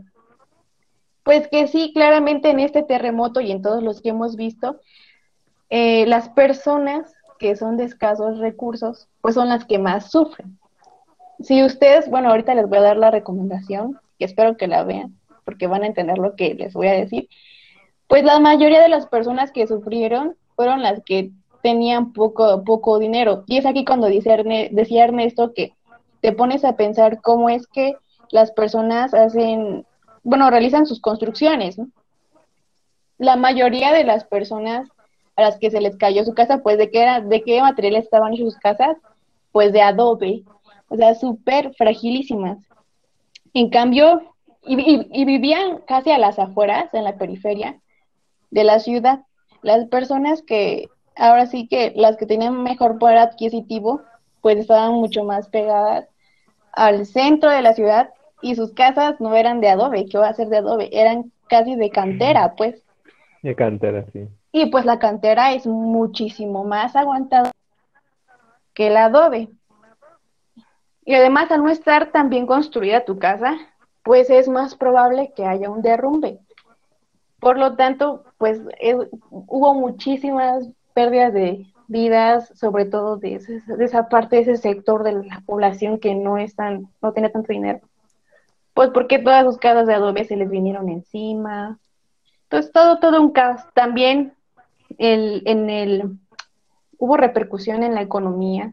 Pues 1.23 1.47
que 1.47 1.67
sí, 1.67 1.91
claramente 1.93 2.49
en 2.49 2.59
este 2.59 2.83
terremoto 2.83 3.41
y 3.41 3.51
en 3.51 3.61
todos 3.61 3.81
los 3.81 4.01
que 4.01 4.09
hemos 4.09 4.35
visto, 4.35 4.79
eh, 5.69 6.05
las 6.05 6.29
personas 6.29 7.13
que 7.39 7.55
son 7.55 7.77
de 7.77 7.85
escasos 7.85 8.37
recursos, 8.39 9.07
pues 9.21 9.35
son 9.35 9.49
las 9.49 9.65
que 9.65 9.79
más 9.79 10.11
sufren. 10.11 10.57
Si 11.39 11.63
ustedes, 11.63 12.09
bueno, 12.09 12.29
ahorita 12.29 12.55
les 12.55 12.67
voy 12.67 12.77
a 12.77 12.81
dar 12.81 12.97
la 12.97 13.11
recomendación, 13.11 13.99
que 14.17 14.25
espero 14.25 14.55
que 14.55 14.67
la 14.67 14.83
vean, 14.83 15.15
porque 15.45 15.67
van 15.67 15.83
a 15.83 15.87
entender 15.87 16.17
lo 16.17 16.35
que 16.35 16.55
les 16.55 16.73
voy 16.73 16.87
a 16.87 16.93
decir, 16.93 17.29
pues 18.07 18.23
la 18.23 18.39
mayoría 18.39 18.81
de 18.81 18.89
las 18.89 19.07
personas 19.07 19.51
que 19.51 19.67
sufrieron 19.67 20.35
fueron 20.55 20.81
las 20.81 21.01
que 21.03 21.31
tenían 21.61 22.13
poco, 22.13 22.63
poco 22.63 22.99
dinero. 22.99 23.43
Y 23.47 23.57
es 23.57 23.65
aquí 23.65 23.85
cuando 23.85 24.07
dice 24.07 24.43
decía 24.71 25.05
Ernesto 25.05 25.53
que 25.53 25.73
te 26.21 26.31
pones 26.31 26.63
a 26.65 26.75
pensar 26.75 27.21
cómo 27.21 27.49
es 27.49 27.67
que 27.67 27.95
las 28.31 28.51
personas 28.51 29.13
hacen, 29.13 29.85
bueno, 30.23 30.49
realizan 30.49 30.85
sus 30.85 30.99
construcciones. 30.99 31.77
La 33.17 33.35
mayoría 33.35 33.93
de 33.93 34.03
las 34.03 34.25
personas 34.25 34.89
a 35.35 35.41
las 35.41 35.57
que 35.57 35.71
se 35.71 35.81
les 35.81 35.97
cayó 35.97 36.23
su 36.23 36.33
casa, 36.33 36.59
pues 36.63 36.77
de 36.77 36.89
qué 36.91 37.01
era, 37.01 37.21
de 37.21 37.41
qué 37.43 37.61
material 37.61 37.95
estaban 37.95 38.35
sus 38.35 38.55
casas, 38.57 38.97
pues 39.51 39.73
de 39.73 39.81
adobe, 39.81 40.43
o 40.89 40.95
sea, 40.95 41.15
súper 41.15 41.73
fragilísimas. 41.75 42.57
En 43.53 43.69
cambio, 43.69 44.21
y, 44.65 45.25
vivían 45.25 45.79
casi 45.87 46.11
a 46.11 46.17
las 46.17 46.39
afueras, 46.39 46.93
en 46.93 47.03
la 47.03 47.17
periferia 47.17 47.79
de 48.51 48.63
la 48.63 48.79
ciudad. 48.79 49.21
Las 49.61 49.85
personas 49.87 50.41
que, 50.41 50.89
ahora 51.15 51.45
sí 51.45 51.67
que 51.67 51.93
las 51.95 52.17
que 52.17 52.25
tenían 52.25 52.63
mejor 52.63 52.99
poder 52.99 53.17
adquisitivo, 53.17 54.01
pues 54.41 54.57
estaban 54.57 54.93
mucho 54.93 55.23
más 55.23 55.49
pegadas 55.49 56.07
al 56.73 57.05
centro 57.05 57.49
de 57.49 57.61
la 57.61 57.73
ciudad 57.73 58.09
y 58.41 58.55
sus 58.55 58.73
casas 58.73 59.19
no 59.19 59.35
eran 59.35 59.61
de 59.61 59.69
adobe, 59.69 60.05
¿qué 60.05 60.17
va 60.17 60.29
a 60.29 60.33
ser 60.33 60.49
de 60.49 60.57
adobe? 60.57 60.89
Eran 60.91 61.31
casi 61.47 61.75
de 61.75 61.89
cantera, 61.89 62.55
pues. 62.55 62.83
De 63.41 63.55
cantera, 63.55 64.05
sí. 64.11 64.27
Y 64.51 64.67
pues 64.67 64.85
la 64.85 64.99
cantera 64.99 65.53
es 65.53 65.65
muchísimo 65.65 66.63
más 66.63 66.95
aguantada 66.95 67.51
que 68.73 68.87
el 68.87 68.97
adobe. 68.97 69.49
Y 71.05 71.13
además, 71.13 71.51
al 71.51 71.63
no 71.63 71.69
estar 71.69 72.11
tan 72.11 72.29
bien 72.29 72.47
construida 72.47 73.05
tu 73.05 73.19
casa, 73.19 73.57
pues 74.05 74.29
es 74.29 74.47
más 74.47 74.75
probable 74.75 75.33
que 75.35 75.47
haya 75.47 75.67
un 75.67 75.81
derrumbe. 75.81 76.39
Por 77.39 77.57
lo 77.57 77.75
tanto, 77.75 78.23
pues 78.37 78.61
hubo 79.31 79.73
muchísimas 79.73 80.69
pérdidas 80.93 81.33
de 81.33 81.65
vidas, 81.87 82.51
sobre 82.55 82.85
todo 82.85 83.17
de, 83.17 83.41
esa 83.79 84.07
parte, 84.07 84.35
de 84.35 84.41
ese 84.43 84.57
sector 84.57 85.03
de 85.03 85.23
la 85.23 85.41
población 85.47 85.99
que 85.99 86.13
no 86.13 86.37
están, 86.37 86.87
no 87.01 87.13
tiene 87.13 87.29
tanto 87.29 87.51
dinero. 87.51 87.81
Pues 88.75 88.91
porque 88.91 89.17
todas 89.17 89.43
sus 89.43 89.57
casas 89.57 89.87
de 89.87 89.95
adobe 89.95 90.23
se 90.23 90.35
les 90.35 90.51
vinieron 90.51 90.87
encima. 90.87 91.79
Entonces, 92.43 92.71
todo, 92.71 92.99
todo 92.99 93.19
un 93.19 93.31
caos. 93.31 93.61
También 93.73 94.33
el, 94.99 95.41
en 95.47 95.71
el, 95.71 96.19
hubo 96.99 97.17
repercusión 97.17 97.81
en 97.81 97.95
la 97.95 98.03
economía. 98.03 98.71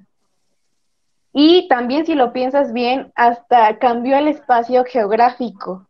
Y 1.33 1.66
también, 1.68 2.05
si 2.05 2.14
lo 2.14 2.33
piensas 2.33 2.73
bien, 2.73 3.12
hasta 3.14 3.79
cambió 3.79 4.16
el 4.16 4.29
espacio 4.29 4.85
geográfico. 4.85 5.87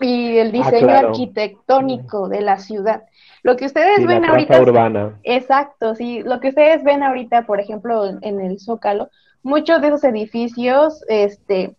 y 0.00 0.38
el 0.38 0.50
diseño 0.50 0.88
arquitectónico 0.88 2.28
de 2.28 2.40
la 2.40 2.58
ciudad. 2.58 3.02
Lo 3.42 3.56
que 3.56 3.66
ustedes 3.66 4.06
ven 4.06 4.24
ahorita. 4.24 4.60
Urbana. 4.60 5.18
Exacto, 5.24 5.94
sí. 5.94 6.22
Lo 6.22 6.40
que 6.40 6.48
ustedes 6.48 6.82
ven 6.84 7.02
ahorita, 7.02 7.42
por 7.42 7.60
ejemplo, 7.60 8.06
en 8.22 8.40
el 8.40 8.58
Zócalo, 8.58 9.10
muchos 9.42 9.80
de 9.80 9.88
esos 9.88 10.04
edificios, 10.04 11.04
este, 11.08 11.74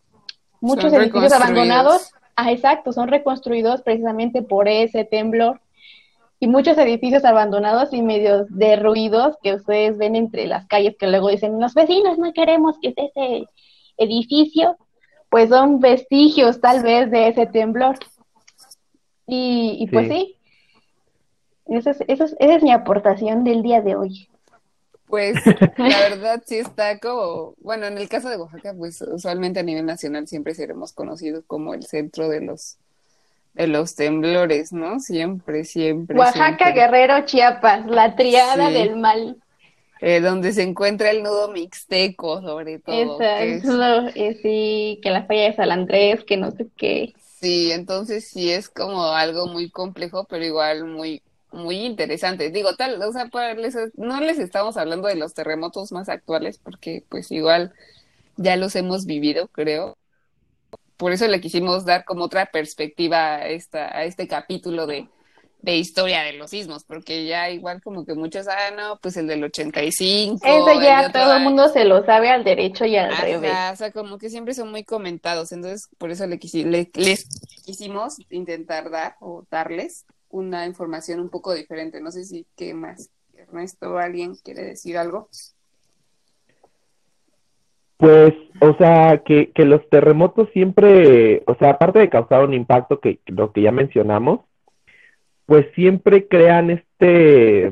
muchos 0.62 0.93
edificios 0.93 1.34
abandonados, 1.34 2.12
ah, 2.36 2.52
exacto, 2.52 2.91
son 2.91 3.08
reconstruidos 3.08 3.82
precisamente 3.82 4.41
por 4.41 4.67
ese 4.67 5.06
temblor. 5.06 5.60
Y 6.43 6.47
muchos 6.47 6.77
edificios 6.77 7.23
abandonados 7.23 7.93
y 7.93 8.01
medio 8.01 8.45
derruidos 8.49 9.38
que 9.41 9.53
ustedes 9.53 9.97
ven 9.97 10.17
entre 10.17 10.45
las 10.45 10.67
calles 10.67 10.97
que 10.99 11.08
luego 11.08 11.29
dicen, 11.29 11.58
los 11.62 11.73
vecinos 11.73 12.17
no 12.17 12.34
queremos 12.34 12.75
que 12.82 12.89
esté 12.89 13.06
ese 13.15 13.45
edificio, 13.95 14.75
pues 15.29 15.47
son 15.47 15.79
vestigios 15.79 16.60
tal 16.60 16.84
vez 16.84 17.10
de 17.12 17.29
ese 17.29 17.45
temblor. 17.45 17.97
Y, 19.25 19.88
pues 19.89 20.10
sí, 20.10 20.36
esa 21.67 21.91
es, 21.91 22.03
esa 22.10 22.25
es 22.38 22.62
mi 22.62 22.73
aportación 22.73 23.45
del 23.45 23.63
día 23.63 23.82
de 23.82 23.95
hoy. 23.95 24.27
Pues 25.08 25.38
la 25.77 26.10
verdad 26.10 26.43
sí 26.45 26.58
está 26.58 26.99
como, 26.99 27.53
bueno, 27.62 27.86
en 27.86 27.97
el 27.97 28.10
caso 28.10 28.27
de 28.27 28.36
Oaxaca, 28.36 28.73
pues 28.77 29.01
usualmente 29.01 29.62
a 29.62 29.63
nivel 29.63 29.86
nacional 29.86 30.27
siempre 30.27 30.56
seremos 30.56 30.91
conocidos 30.91 31.45
como 31.47 31.73
el 31.73 31.86
centro 31.86 32.27
de 32.27 32.41
los 32.41 32.79
de 33.53 33.67
los 33.67 33.95
temblores, 33.95 34.73
¿no? 34.73 34.99
Siempre, 34.99 35.63
siempre. 35.63 36.17
Oaxaca, 36.17 36.71
Guerrero, 36.71 37.25
Chiapas, 37.25 37.85
la 37.85 38.15
triada 38.15 38.69
del 38.69 38.95
mal. 38.97 39.37
Eh, 40.01 40.19
donde 40.19 40.51
se 40.51 40.63
encuentra 40.63 41.11
el 41.11 41.23
nudo 41.23 41.49
mixteco, 41.49 42.41
sobre 42.41 42.79
todo. 42.79 43.21
Exacto, 43.21 44.09
eh, 44.15 44.37
sí, 44.41 44.99
que 45.01 45.09
la 45.09 45.25
falla 45.25 45.43
de 45.43 45.55
San 45.55 45.71
Andrés, 45.71 46.25
que 46.25 46.35
no 46.35 46.51
sé 46.51 46.67
qué. 46.75 47.13
Sí, 47.39 47.71
entonces 47.71 48.27
sí 48.27 48.51
es 48.51 48.69
como 48.69 49.05
algo 49.05 49.47
muy 49.47 49.69
complejo, 49.69 50.25
pero 50.29 50.43
igual 50.43 50.85
muy 50.85 51.21
muy 51.53 51.77
interesante. 51.85 52.49
Digo, 52.49 52.75
tal, 52.75 53.01
o 53.01 53.11
sea, 53.11 53.29
no 53.95 54.19
les 54.19 54.39
estamos 54.39 54.75
hablando 54.75 55.07
de 55.07 55.15
los 55.15 55.33
terremotos 55.33 55.91
más 55.91 56.09
actuales 56.09 56.57
porque 56.57 57.03
pues 57.09 57.31
igual 57.31 57.73
ya 58.35 58.55
los 58.55 58.75
hemos 58.75 59.05
vivido, 59.05 59.47
creo. 59.47 59.97
Por 60.97 61.12
eso 61.12 61.27
le 61.27 61.41
quisimos 61.41 61.86
dar 61.86 62.06
como 62.06 62.25
otra 62.25 62.45
perspectiva 62.47 63.36
a, 63.36 63.47
esta, 63.47 63.95
a 63.95 64.03
este 64.03 64.27
capítulo 64.27 64.86
de, 64.88 65.08
de 65.63 65.77
historia 65.77 66.23
de 66.23 66.34
los 66.34 66.49
sismos, 66.49 66.84
porque 66.84 67.25
ya 67.25 67.49
igual 67.49 67.82
como 67.82 68.06
que 68.06 68.13
muchos, 68.15 68.47
ah, 68.49 68.71
no, 68.75 68.99
pues 69.01 69.15
el 69.15 69.27
del 69.27 69.45
85. 69.45 70.45
Eso 70.45 70.82
ya 70.82 71.10
todo 71.12 71.38
el 71.38 71.43
mundo 71.43 71.69
se 71.69 71.86
lo 71.86 72.06
sabe 72.06 72.29
al 72.29 72.43
derecho 72.43 72.86
y 72.86 72.97
al 72.97 73.15
revés. 73.15 73.53
O 73.71 73.75
sea, 73.77 73.91
como 73.91 74.17
que 74.17 74.29
siempre 74.29 74.53
son 74.53 74.71
muy 74.71 74.84
comentados, 74.84 75.53
entonces 75.53 75.88
por 75.97 76.12
eso 76.12 76.27
le, 76.27 76.38
le 76.65 76.91
les 76.95 77.27
quisimos 77.65 78.15
intentar 78.29 78.89
dar 78.91 79.15
o 79.21 79.45
darles 79.49 80.06
una 80.27 80.65
información 80.65 81.21
un 81.21 81.29
poco 81.29 81.53
diferente. 81.53 82.01
No 82.01 82.12
sé 82.12 82.25
si 82.25 82.45
qué 82.58 82.73
más, 82.73 83.10
Ernesto, 83.34 83.97
alguien 83.97 84.36
quiere 84.36 84.63
decir 84.63 84.97
algo. 84.97 85.29
Pues, 88.03 88.33
o 88.59 88.75
sea, 88.75 89.19
que, 89.19 89.51
que 89.53 89.63
los 89.63 89.89
terremotos 89.89 90.49
siempre, 90.51 91.41
o 91.47 91.55
sea, 91.55 91.69
aparte 91.69 91.99
de 91.99 92.09
causar 92.09 92.43
un 92.43 92.53
impacto 92.53 92.99
que 92.99 93.19
lo 93.27 93.53
que 93.53 93.61
ya 93.61 93.71
mencionamos, 93.71 94.41
pues 95.45 95.67
siempre 95.73 96.27
crean 96.27 96.69
este, 96.69 97.71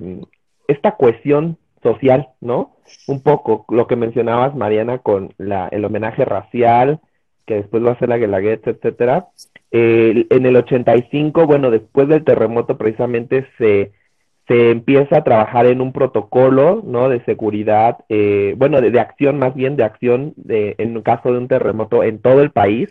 esta 0.69 0.95
cohesión 0.95 1.57
social, 1.83 2.29
¿no? 2.39 2.77
Un 3.07 3.21
poco 3.21 3.65
lo 3.67 3.87
que 3.87 3.97
mencionabas, 3.97 4.55
Mariana, 4.55 4.99
con 4.99 5.33
la, 5.37 5.67
el 5.67 5.83
homenaje 5.83 6.23
racial, 6.23 7.01
que 7.45 7.55
después 7.55 7.85
va 7.85 7.91
a 7.91 7.99
ser 7.99 8.07
la 8.07 8.17
Guelaguetza, 8.17 8.69
etcétera, 8.69 9.27
en 9.71 10.45
el 10.45 10.55
85, 10.55 11.45
bueno, 11.45 11.71
después 11.71 12.07
del 12.07 12.23
terremoto 12.23 12.77
precisamente 12.77 13.47
se, 13.57 13.91
se 14.47 14.71
empieza 14.71 15.17
a 15.17 15.23
trabajar 15.23 15.65
en 15.65 15.81
un 15.81 15.93
protocolo, 15.93 16.81
¿no? 16.85 17.09
De 17.09 17.23
seguridad, 17.25 17.99
eh, 18.09 18.55
bueno, 18.57 18.81
de, 18.81 18.99
acción 18.99 19.39
más 19.39 19.55
bien, 19.55 19.75
de 19.75 19.83
acción 19.83 20.33
de, 20.35 20.75
en 20.77 21.01
caso 21.01 21.31
de 21.31 21.37
un 21.37 21.47
terremoto 21.47 22.03
en 22.03 22.19
todo 22.19 22.41
el 22.41 22.51
país. 22.51 22.89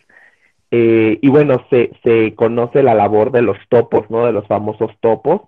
Eh, 0.70 1.18
y 1.20 1.28
bueno, 1.28 1.64
se, 1.68 1.90
se 2.04 2.34
conoce 2.34 2.82
la 2.82 2.94
labor 2.94 3.32
de 3.32 3.42
los 3.42 3.58
topos, 3.68 4.08
¿no? 4.10 4.26
De 4.26 4.32
los 4.32 4.46
famosos 4.46 4.92
topos, 5.00 5.42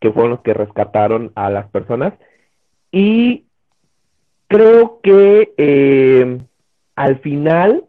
que 0.00 0.10
fueron 0.10 0.30
los 0.32 0.40
que 0.40 0.54
rescataron 0.54 1.32
a 1.34 1.50
las 1.50 1.68
personas. 1.68 2.14
Y 2.90 3.44
creo 4.48 5.00
que 5.02 5.52
eh, 5.58 6.38
al 6.96 7.18
final 7.18 7.84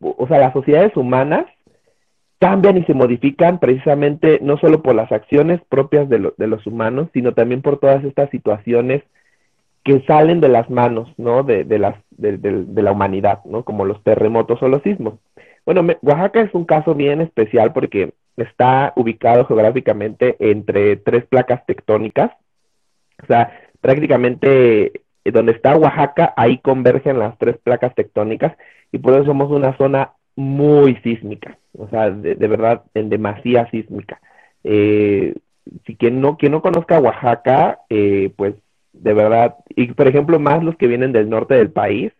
o 0.00 0.26
sea, 0.26 0.38
las 0.38 0.52
sociedades 0.52 0.96
humanas 0.96 1.46
cambian 2.42 2.76
y 2.76 2.82
se 2.86 2.92
modifican 2.92 3.60
precisamente 3.60 4.40
no 4.42 4.58
solo 4.58 4.82
por 4.82 4.96
las 4.96 5.12
acciones 5.12 5.60
propias 5.68 6.08
de, 6.08 6.32
de 6.36 6.46
los 6.48 6.66
humanos, 6.66 7.08
sino 7.14 7.34
también 7.34 7.62
por 7.62 7.78
todas 7.78 8.02
estas 8.02 8.30
situaciones 8.30 9.04
que 9.84 10.00
salen 10.08 10.40
de 10.40 10.48
las 10.48 10.68
manos, 10.68 11.08
¿no? 11.18 11.44
De, 11.44 11.62
de 11.62 11.78
las, 11.78 11.94
de, 12.10 12.82
la 12.82 12.90
humanidad, 12.90 13.44
¿no? 13.44 13.62
Como 13.62 13.84
los 13.84 14.02
terremotos 14.02 14.60
o 14.60 14.66
los 14.66 14.82
sismos. 14.82 15.20
Bueno, 15.64 15.86
Oaxaca 16.02 16.40
es 16.40 16.52
un 16.52 16.64
caso 16.64 16.96
bien 16.96 17.20
especial 17.20 17.72
porque 17.72 18.12
está 18.36 18.92
ubicado 18.96 19.46
geográficamente 19.46 20.34
entre 20.40 20.96
tres 20.96 21.24
placas 21.26 21.64
tectónicas. 21.64 22.32
O 23.22 23.26
sea, 23.26 23.56
prácticamente 23.80 24.86
eh, 25.24 25.30
donde 25.30 25.52
está 25.52 25.76
Oaxaca, 25.76 26.34
ahí 26.36 26.58
convergen 26.58 27.20
las 27.20 27.38
tres 27.38 27.56
placas 27.58 27.94
tectónicas 27.94 28.56
y 28.90 28.98
por 28.98 29.14
eso 29.14 29.26
somos 29.26 29.48
una 29.52 29.76
zona 29.76 30.14
muy 30.36 30.96
sísmica, 31.02 31.58
o 31.76 31.88
sea, 31.88 32.10
de, 32.10 32.34
verdad, 32.34 32.82
en 32.94 33.08
demasía 33.08 33.68
sísmica. 33.70 34.20
Eh, 34.64 35.34
si 35.86 35.96
quien 35.96 36.20
no, 36.20 36.36
quien 36.36 36.52
no 36.52 36.62
conozca 36.62 37.00
Oaxaca, 37.00 37.80
eh, 37.88 38.32
pues 38.36 38.54
de 38.92 39.14
verdad, 39.14 39.56
y 39.70 39.86
por 39.92 40.08
ejemplo, 40.08 40.38
más 40.38 40.62
los 40.62 40.76
que 40.76 40.86
vienen 40.86 41.12
del 41.12 41.28
norte 41.28 41.54
del 41.54 41.70
país 41.70 42.12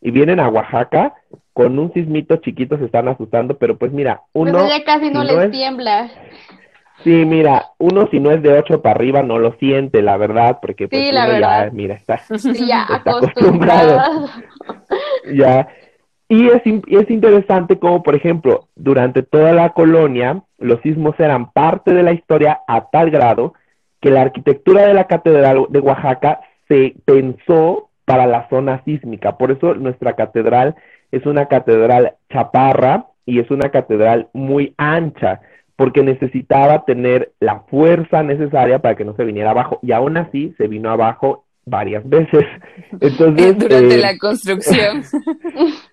y 0.00 0.10
vienen 0.10 0.40
a 0.40 0.48
Oaxaca, 0.48 1.14
con 1.52 1.78
un 1.78 1.92
sismito 1.92 2.36
chiquito 2.36 2.76
se 2.78 2.84
están 2.84 3.08
asustando, 3.08 3.56
pero 3.56 3.76
pues 3.78 3.92
mira, 3.92 4.22
uno... 4.32 4.52
Pues 4.52 4.68
ya 4.68 4.84
casi 4.84 5.10
no 5.10 5.24
les 5.24 5.50
tiembla. 5.50 6.10
Sí, 7.02 7.24
mira, 7.24 7.72
uno 7.78 8.08
si 8.10 8.20
no 8.20 8.30
es 8.30 8.42
de 8.42 8.52
ocho 8.58 8.82
para 8.82 8.94
arriba 8.94 9.22
no 9.22 9.38
lo 9.38 9.52
siente, 9.58 10.02
la 10.02 10.16
verdad, 10.16 10.58
porque 10.60 10.88
pues 10.88 11.12
la 11.12 11.38
ya, 11.38 11.70
mira, 11.72 11.94
está, 11.94 12.20
ya 12.66 12.86
acostumbrado. 12.94 14.28
ya, 15.32 15.68
y 16.28 16.48
es, 16.48 16.62
es 16.64 17.10
interesante 17.10 17.78
como, 17.78 18.02
por 18.02 18.14
ejemplo, 18.14 18.68
durante 18.74 19.22
toda 19.22 19.52
la 19.52 19.70
colonia, 19.70 20.42
los 20.58 20.80
sismos 20.82 21.18
eran 21.20 21.52
parte 21.52 21.94
de 21.94 22.02
la 22.02 22.12
historia 22.12 22.60
a 22.66 22.90
tal 22.90 23.10
grado 23.10 23.54
que 24.00 24.10
la 24.10 24.22
arquitectura 24.22 24.86
de 24.86 24.94
la 24.94 25.06
Catedral 25.06 25.66
de 25.68 25.80
Oaxaca 25.80 26.40
se 26.68 26.96
pensó 27.04 27.90
para 28.04 28.26
la 28.26 28.48
zona 28.48 28.82
sísmica. 28.84 29.38
Por 29.38 29.52
eso 29.52 29.74
nuestra 29.74 30.14
catedral 30.14 30.76
es 31.12 31.26
una 31.26 31.46
catedral 31.46 32.14
chaparra 32.30 33.06
y 33.24 33.40
es 33.40 33.50
una 33.50 33.70
catedral 33.70 34.28
muy 34.32 34.74
ancha, 34.78 35.40
porque 35.76 36.02
necesitaba 36.02 36.84
tener 36.84 37.32
la 37.40 37.60
fuerza 37.68 38.22
necesaria 38.22 38.78
para 38.78 38.94
que 38.94 39.04
no 39.04 39.14
se 39.14 39.24
viniera 39.24 39.50
abajo. 39.50 39.78
Y 39.82 39.92
aún 39.92 40.16
así 40.16 40.54
se 40.56 40.68
vino 40.68 40.90
abajo 40.90 41.45
varias 41.66 42.08
veces. 42.08 42.44
Entonces, 43.00 43.58
Durante 43.58 43.94
eh, 43.94 43.98
la 43.98 44.16
construcción. 44.16 45.02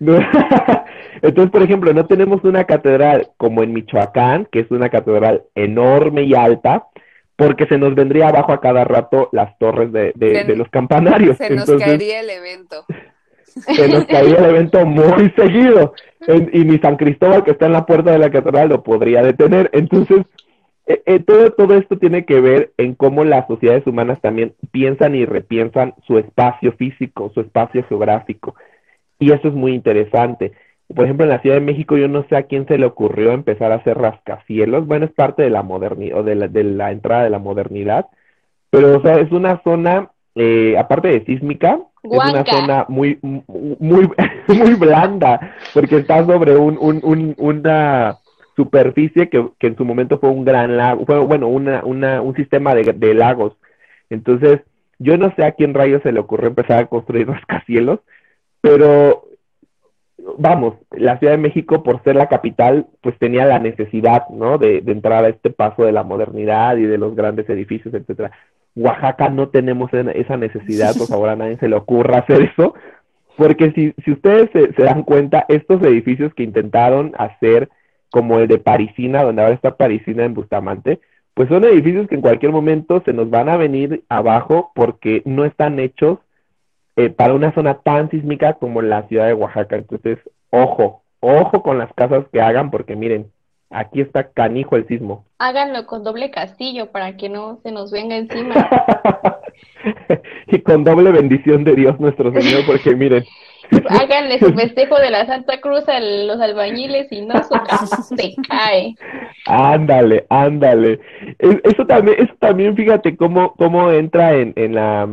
Entonces, 1.22 1.50
por 1.50 1.62
ejemplo, 1.62 1.92
no 1.92 2.06
tenemos 2.06 2.42
una 2.44 2.64
catedral 2.64 3.28
como 3.36 3.62
en 3.62 3.72
Michoacán, 3.72 4.46
que 4.50 4.60
es 4.60 4.70
una 4.70 4.88
catedral 4.88 5.42
enorme 5.54 6.22
y 6.22 6.34
alta, 6.34 6.86
porque 7.36 7.66
se 7.66 7.78
nos 7.78 7.94
vendría 7.94 8.28
abajo 8.28 8.52
a 8.52 8.60
cada 8.60 8.84
rato 8.84 9.28
las 9.32 9.58
torres 9.58 9.92
de, 9.92 10.12
de, 10.14 10.56
los 10.56 10.68
campanarios. 10.68 11.36
Se 11.36 11.50
nos 11.50 11.68
caería 11.68 12.20
el 12.20 12.30
evento. 12.30 12.84
Se 13.44 13.88
nos 13.88 14.04
caería 14.04 14.38
el 14.38 14.44
evento 14.44 14.86
muy 14.86 15.30
seguido. 15.30 15.94
y 16.52 16.64
mi 16.64 16.78
San 16.78 16.96
Cristóbal, 16.96 17.42
que 17.42 17.52
está 17.52 17.66
en 17.66 17.72
la 17.72 17.86
puerta 17.86 18.12
de 18.12 18.18
la 18.18 18.30
catedral, 18.30 18.68
lo 18.68 18.84
podría 18.84 19.22
detener. 19.22 19.68
Entonces, 19.72 20.18
eh, 20.86 21.02
eh, 21.06 21.20
todo, 21.20 21.50
todo 21.52 21.74
esto 21.76 21.96
tiene 21.98 22.24
que 22.24 22.40
ver 22.40 22.72
en 22.76 22.94
cómo 22.94 23.24
las 23.24 23.46
sociedades 23.46 23.86
humanas 23.86 24.20
también 24.20 24.54
piensan 24.70 25.14
y 25.14 25.24
repiensan 25.24 25.94
su 26.06 26.18
espacio 26.18 26.72
físico, 26.72 27.30
su 27.32 27.40
espacio 27.40 27.84
geográfico. 27.84 28.54
Y 29.18 29.32
eso 29.32 29.48
es 29.48 29.54
muy 29.54 29.72
interesante. 29.72 30.52
Por 30.94 31.06
ejemplo, 31.06 31.24
en 31.24 31.30
la 31.30 31.40
Ciudad 31.40 31.56
de 31.56 31.62
México 31.62 31.96
yo 31.96 32.08
no 32.08 32.26
sé 32.28 32.36
a 32.36 32.42
quién 32.42 32.66
se 32.66 32.76
le 32.76 32.84
ocurrió 32.84 33.32
empezar 33.32 33.72
a 33.72 33.76
hacer 33.76 33.96
rascacielos. 33.96 34.86
Bueno, 34.86 35.06
es 35.06 35.12
parte 35.12 35.42
de 35.42 35.50
la 35.50 35.62
modernidad, 35.62 36.18
o 36.18 36.22
de 36.22 36.34
la, 36.34 36.48
de 36.48 36.64
la 36.64 36.92
entrada 36.92 37.24
de 37.24 37.30
la 37.30 37.38
modernidad. 37.38 38.06
Pero, 38.68 38.98
o 38.98 39.00
sea, 39.00 39.14
es 39.16 39.32
una 39.32 39.62
zona, 39.62 40.10
eh, 40.34 40.76
aparte 40.78 41.08
de 41.08 41.24
sísmica, 41.24 41.78
es 42.02 42.10
una 42.10 42.44
zona 42.44 42.84
muy, 42.88 43.18
muy, 43.22 44.10
muy 44.48 44.74
blanda, 44.74 45.54
porque 45.72 45.96
está 45.96 46.26
sobre 46.26 46.54
un, 46.56 46.76
un, 46.78 47.00
un, 47.02 47.34
una 47.38 48.18
superficie 48.56 49.28
que, 49.28 49.48
que, 49.58 49.66
en 49.68 49.76
su 49.76 49.84
momento 49.84 50.18
fue 50.18 50.30
un 50.30 50.44
gran 50.44 50.76
lago, 50.76 51.04
fue, 51.06 51.18
bueno, 51.18 51.48
una, 51.48 51.84
una, 51.84 52.20
un 52.22 52.34
sistema 52.34 52.74
de, 52.74 52.92
de, 52.92 53.14
lagos. 53.14 53.56
Entonces, 54.10 54.60
yo 54.98 55.16
no 55.18 55.32
sé 55.34 55.44
a 55.44 55.52
quién 55.52 55.74
rayos 55.74 56.02
se 56.02 56.12
le 56.12 56.20
ocurrió 56.20 56.48
empezar 56.48 56.78
a 56.78 56.86
construir 56.86 57.28
rascacielos, 57.28 58.00
pero 58.60 59.24
vamos, 60.38 60.74
la 60.90 61.18
Ciudad 61.18 61.34
de 61.34 61.38
México, 61.38 61.82
por 61.82 62.02
ser 62.02 62.16
la 62.16 62.28
capital, 62.28 62.86
pues 63.00 63.18
tenía 63.18 63.44
la 63.44 63.58
necesidad, 63.58 64.28
¿no? 64.30 64.58
De, 64.58 64.78
entrar 64.86 65.24
a 65.24 65.28
este 65.28 65.50
paso 65.50 65.84
de 65.84 65.92
la 65.92 66.02
modernidad 66.02 66.76
y 66.76 66.84
de 66.84 66.98
los 66.98 67.14
grandes 67.14 67.48
edificios, 67.48 67.94
etcétera. 67.94 68.30
Oaxaca 68.76 69.28
no 69.28 69.48
tenemos 69.48 69.92
esa 69.92 70.36
necesidad, 70.36 70.96
por 70.96 71.06
favor, 71.06 71.28
a 71.28 71.36
nadie 71.36 71.58
se 71.58 71.68
le 71.68 71.76
ocurra 71.76 72.18
hacer 72.18 72.52
eso, 72.56 72.74
porque 73.36 73.72
si, 73.72 73.94
si 74.04 74.12
ustedes 74.12 74.50
se, 74.52 74.72
se 74.72 74.82
dan 74.82 75.02
cuenta, 75.02 75.44
estos 75.48 75.82
edificios 75.82 76.34
que 76.34 76.42
intentaron 76.42 77.12
hacer, 77.18 77.68
como 78.14 78.38
el 78.38 78.46
de 78.46 78.58
Parisina, 78.58 79.24
donde 79.24 79.42
ahora 79.42 79.56
está 79.56 79.76
Parisina 79.76 80.24
en 80.24 80.34
Bustamante, 80.34 81.00
pues 81.34 81.48
son 81.48 81.64
edificios 81.64 82.06
que 82.06 82.14
en 82.14 82.20
cualquier 82.20 82.52
momento 82.52 83.02
se 83.04 83.12
nos 83.12 83.28
van 83.28 83.48
a 83.48 83.56
venir 83.56 84.04
abajo 84.08 84.70
porque 84.72 85.20
no 85.24 85.44
están 85.44 85.80
hechos 85.80 86.20
eh, 86.94 87.10
para 87.10 87.34
una 87.34 87.52
zona 87.54 87.74
tan 87.74 88.08
sísmica 88.10 88.52
como 88.52 88.82
la 88.82 89.02
ciudad 89.08 89.26
de 89.26 89.34
Oaxaca. 89.34 89.74
Entonces, 89.74 90.20
ojo, 90.50 91.02
ojo 91.18 91.64
con 91.64 91.76
las 91.76 91.92
casas 91.94 92.24
que 92.32 92.40
hagan 92.40 92.70
porque 92.70 92.94
miren, 92.94 93.32
aquí 93.68 94.00
está 94.00 94.30
canijo 94.30 94.76
el 94.76 94.86
sismo. 94.86 95.24
Háganlo 95.40 95.84
con 95.86 96.04
doble 96.04 96.30
castillo 96.30 96.92
para 96.92 97.16
que 97.16 97.28
no 97.28 97.58
se 97.64 97.72
nos 97.72 97.90
venga 97.90 98.14
encima. 98.14 98.54
y 100.46 100.60
con 100.60 100.84
doble 100.84 101.10
bendición 101.10 101.64
de 101.64 101.74
Dios 101.74 101.98
nuestro 101.98 102.32
Señor 102.32 102.64
porque 102.64 102.94
miren. 102.94 103.24
Háganle 103.88 104.38
su 104.38 104.52
festejo 104.54 104.96
de 104.96 105.10
la 105.10 105.26
Santa 105.26 105.60
Cruz 105.60 105.88
a 105.88 106.00
los 106.00 106.40
albañiles 106.40 107.10
y 107.10 107.22
no 107.22 107.42
su 107.42 107.50
casa 107.50 108.02
se 108.02 108.34
cae. 108.48 108.94
Ándale, 109.46 110.26
ándale. 110.28 111.00
Eso 111.38 111.86
también, 111.86 112.16
eso 112.18 112.34
también, 112.38 112.76
fíjate 112.76 113.16
cómo, 113.16 113.54
cómo 113.54 113.90
entra 113.90 114.34
en, 114.34 114.52
en 114.56 114.74
la 114.74 115.08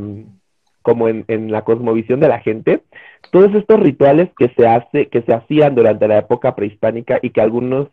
como 0.82 1.08
en, 1.08 1.26
en 1.28 1.52
la 1.52 1.62
cosmovisión 1.62 2.20
de 2.20 2.28
la 2.28 2.40
gente, 2.40 2.82
todos 3.32 3.54
estos 3.54 3.80
rituales 3.80 4.30
que 4.38 4.50
se 4.58 4.68
hace, 4.68 5.08
que 5.08 5.22
se 5.22 5.34
hacían 5.34 5.76
durante 5.76 6.08
la 6.08 6.18
época 6.18 6.56
prehispánica 6.56 7.20
y 7.22 7.30
que 7.30 7.42
algunos 7.42 7.88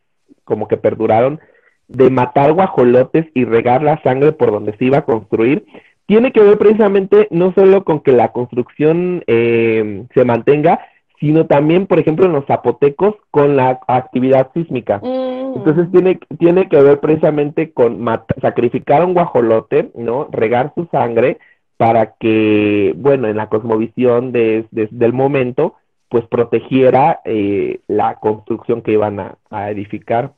como 0.44 0.68
que 0.68 0.77
perduraron, 0.77 1.40
de 1.88 2.11
matar 2.11 2.53
guajolotes 2.53 3.27
y 3.35 3.44
regar 3.44 3.83
la 3.83 4.01
sangre 4.03 4.33
por 4.33 4.51
donde 4.51 4.77
se 4.77 4.87
iba 4.87 4.99
a 4.99 5.05
construir, 5.05 5.64
tiene 6.09 6.33
que 6.33 6.42
ver 6.42 6.57
precisamente 6.57 7.29
no 7.31 7.53
solo 7.53 7.85
con 7.85 8.01
que 8.01 8.12
la 8.12 8.33
construcción 8.33 9.23
eh, 9.27 10.07
se 10.14 10.25
mantenga, 10.25 10.81
sino 11.21 11.44
también, 11.44 11.87
por 11.87 11.99
ejemplo, 11.99 12.25
en 12.25 12.33
los 12.33 12.47
zapotecos 12.47 13.14
con 13.31 13.57
la 13.57 13.79
actividad 13.87 14.51
sísmica. 14.55 15.01
Mm. 15.03 15.57
Entonces 15.57 15.90
tiene, 15.92 16.18
tiene 16.38 16.66
que 16.71 16.81
ver 16.81 17.01
precisamente 17.01 17.73
con 17.73 18.03
sacrificar 18.40 19.05
un 19.05 19.12
guajolote, 19.12 19.90
¿no? 19.94 20.29
Regar 20.33 20.73
su 20.75 20.87
sangre 20.90 21.37
para 21.77 22.14
que, 22.18 22.94
bueno, 22.97 23.29
en 23.29 23.37
la 23.37 23.51
cosmovisión 23.51 24.33
de, 24.33 24.66
del 24.71 25.12
momento, 25.12 25.75
pues 26.09 26.25
protegiera 26.27 27.21
eh, 27.27 27.81
la 27.87 28.14
construcción 28.14 28.81
que 28.81 28.92
iban 28.92 29.21
a, 29.21 29.71
edificar. 29.71 30.33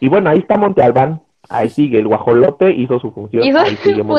Y 0.00 0.08
bueno, 0.08 0.28
ahí 0.28 0.38
está 0.38 0.58
Monte 0.58 0.82
Albán, 0.82 1.22
ahí 1.48 1.68
sigue, 1.70 1.98
el 1.98 2.08
guajolote 2.08 2.70
hizo 2.70 2.98
su 3.00 3.12
función. 3.12 3.44
¿Hizo? 3.44 3.58
Ahí 3.58 3.76
funcionó, 3.76 4.16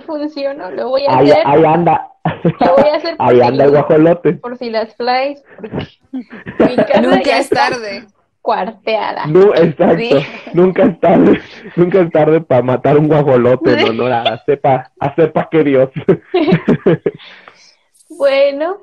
funcionó, 0.00 0.70
lo 0.70 0.88
voy 0.88 1.02
a 1.06 1.18
ahí, 1.18 1.30
hacer. 1.30 1.46
Ahí 1.46 1.64
anda. 1.64 2.12
Lo 2.42 2.76
voy 2.76 2.88
a 2.90 2.96
hacer 2.96 3.16
ahí 3.18 3.40
anda 3.40 3.64
el 3.64 3.70
guajolote. 3.70 4.32
Por 4.34 4.56
si 4.56 4.70
las 4.70 4.94
flies. 4.94 5.42
Nunca 6.12 7.38
es 7.38 7.48
tarde 7.50 8.06
cuarteada. 8.46 9.26
No, 9.26 9.52
exacto. 9.56 10.20
Nunca 10.54 10.84
es 10.84 11.00
tarde, 11.00 11.40
nunca 11.74 12.00
es 12.00 12.12
tarde 12.12 12.40
para 12.40 12.62
matar 12.62 12.96
un 12.96 13.08
guajolote 13.08 13.72
en 13.72 13.88
honor 13.88 14.12
a 14.12 14.44
sepa, 14.44 14.92
a 15.00 15.14
sepa 15.16 15.48
que 15.50 15.64
Dios. 15.64 15.90
bueno, 18.08 18.76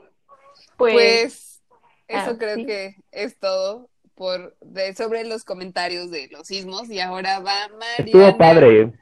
pues, 0.76 0.94
pues 0.94 1.64
eso 2.10 2.32
ah, 2.32 2.36
creo 2.38 2.58
que 2.58 2.96
es 3.14 3.40
todo 3.40 3.88
por 4.16 4.56
de, 4.62 4.94
sobre 4.94 5.24
los 5.26 5.44
comentarios 5.44 6.12
de 6.12 6.28
los 6.32 6.48
sismos 6.48 6.90
y 6.90 7.00
ahora 7.00 7.40
va 7.40 7.70
Mariana. 7.70 8.06
Estuvo 8.06 8.38
padre. 8.38 8.94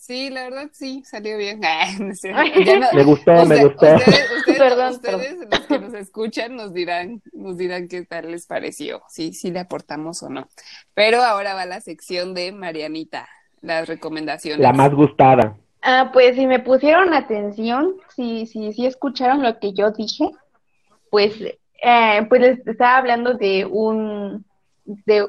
Sí, 0.00 0.30
la 0.30 0.44
verdad 0.44 0.70
sí, 0.72 1.02
salió 1.04 1.36
bien. 1.36 1.60
me 2.94 3.04
gustó, 3.04 3.44
me 3.44 3.64
gustó. 3.64 3.96
Ustedes, 3.96 5.38
los 5.50 5.60
que 5.60 5.78
nos 5.78 5.92
escuchan, 5.92 6.56
nos 6.56 6.72
dirán, 6.72 7.22
nos 7.32 7.58
dirán 7.58 7.86
qué 7.86 8.06
tal 8.06 8.30
les 8.30 8.46
pareció, 8.46 9.02
sí, 9.08 9.34
sí 9.34 9.50
le 9.50 9.60
aportamos 9.60 10.22
o 10.22 10.30
no. 10.30 10.48
Pero 10.94 11.22
ahora 11.22 11.52
va 11.54 11.66
la 11.66 11.82
sección 11.82 12.32
de 12.32 12.50
Marianita, 12.50 13.28
las 13.60 13.88
recomendaciones. 13.88 14.60
La 14.60 14.72
más 14.72 14.92
gustada. 14.94 15.56
Ah, 15.82 16.10
pues 16.12 16.34
si 16.34 16.46
me 16.46 16.60
pusieron 16.60 17.12
atención, 17.12 17.94
si, 18.16 18.46
si, 18.46 18.72
si 18.72 18.86
escucharon 18.86 19.42
lo 19.42 19.58
que 19.58 19.74
yo 19.74 19.90
dije, 19.92 20.30
pues, 21.10 21.34
eh, 21.40 22.26
pues 22.28 22.40
les 22.40 22.66
estaba 22.66 22.96
hablando 22.96 23.34
de 23.34 23.66
un, 23.66 24.46
de 25.06 25.26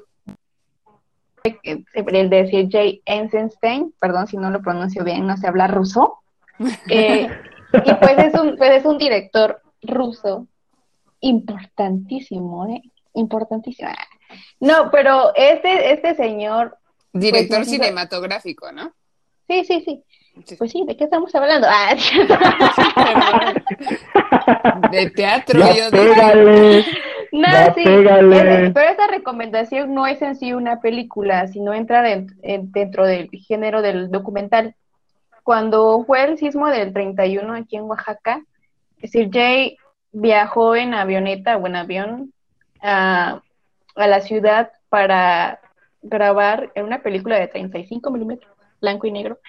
el 1.44 2.30
de 2.30 2.46
CJ 2.46 3.02
Eisenstein, 3.06 3.94
perdón 4.00 4.28
si 4.28 4.38
no 4.38 4.52
lo 4.52 4.62
pronuncio 4.62 5.04
bien, 5.04 5.26
no 5.26 5.36
sé 5.38 5.48
hablar 5.48 5.74
ruso. 5.74 6.20
Eh, 6.90 7.28
y 7.74 7.94
pues 7.96 8.18
es 8.20 8.40
un, 8.40 8.56
pues 8.58 8.72
es 8.72 8.86
un 8.86 9.00
director 9.00 9.60
ruso 9.82 10.46
importantísimo, 11.22 12.68
¿eh? 12.68 12.84
Importantísimo. 13.14 13.90
No, 14.60 14.92
pero 14.92 15.34
este, 15.36 15.94
este 15.94 16.16
señor. 16.16 16.78
Pues, 17.12 17.24
director 17.24 17.66
cinematográfico, 17.66 18.72
¿no? 18.72 18.94
Sí, 19.48 19.66
sí, 19.66 19.84
sí, 19.84 20.04
Pues 20.58 20.72
sí, 20.72 20.84
¿de 20.86 20.96
qué 20.96 21.06
estamos 21.06 21.34
hablando? 21.34 21.66
Ah, 21.70 21.96
de 24.92 25.10
teatro, 25.10 25.60
yo 25.74 25.90
no, 27.32 27.48
sí, 27.76 27.84
pero 27.84 28.90
esa 28.90 29.08
recomendación 29.08 29.94
no 29.94 30.06
es 30.06 30.22
en 30.22 30.36
sí 30.36 30.54
una 30.54 30.82
película, 30.82 31.48
sino 31.48 31.74
entra 31.74 32.02
dentro 32.02 33.06
del 33.06 33.30
género 33.30 33.82
del 33.82 34.12
documental. 34.12 34.76
Cuando 35.44 36.04
fue 36.06 36.24
el 36.24 36.38
sismo 36.38 36.68
del 36.68 36.94
31 36.94 37.54
aquí 37.54 37.78
en 37.78 37.84
Oaxaca, 37.84 38.44
Sir 39.04 39.30
Jay 39.32 39.78
viajó 40.12 40.76
en 40.76 40.94
avioneta 40.94 41.58
o 41.58 41.68
en 41.68 41.76
avión 41.76 42.34
a, 42.82 43.42
a 43.96 44.08
la 44.08 44.22
ciudad 44.22 44.72
para 44.90 45.62
grabar 46.02 46.72
en 46.76 46.86
una 46.86 47.02
película 47.02 47.40
de 47.40 47.48
35 47.48 48.12
milímetros, 48.12 48.54
blanco 48.82 49.08
y 49.08 49.12
negro, 49.12 49.40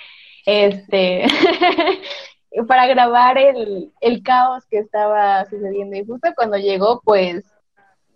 este, 0.47 1.27
para 2.69 2.87
grabar 2.87 3.39
el, 3.39 3.93
el 4.01 4.23
caos 4.23 4.65
que 4.67 4.79
estaba 4.79 5.45
sucediendo. 5.47 5.97
Y 5.97 6.05
justo 6.05 6.29
cuando 6.37 6.59
llegó, 6.59 7.01
pues 7.05 7.45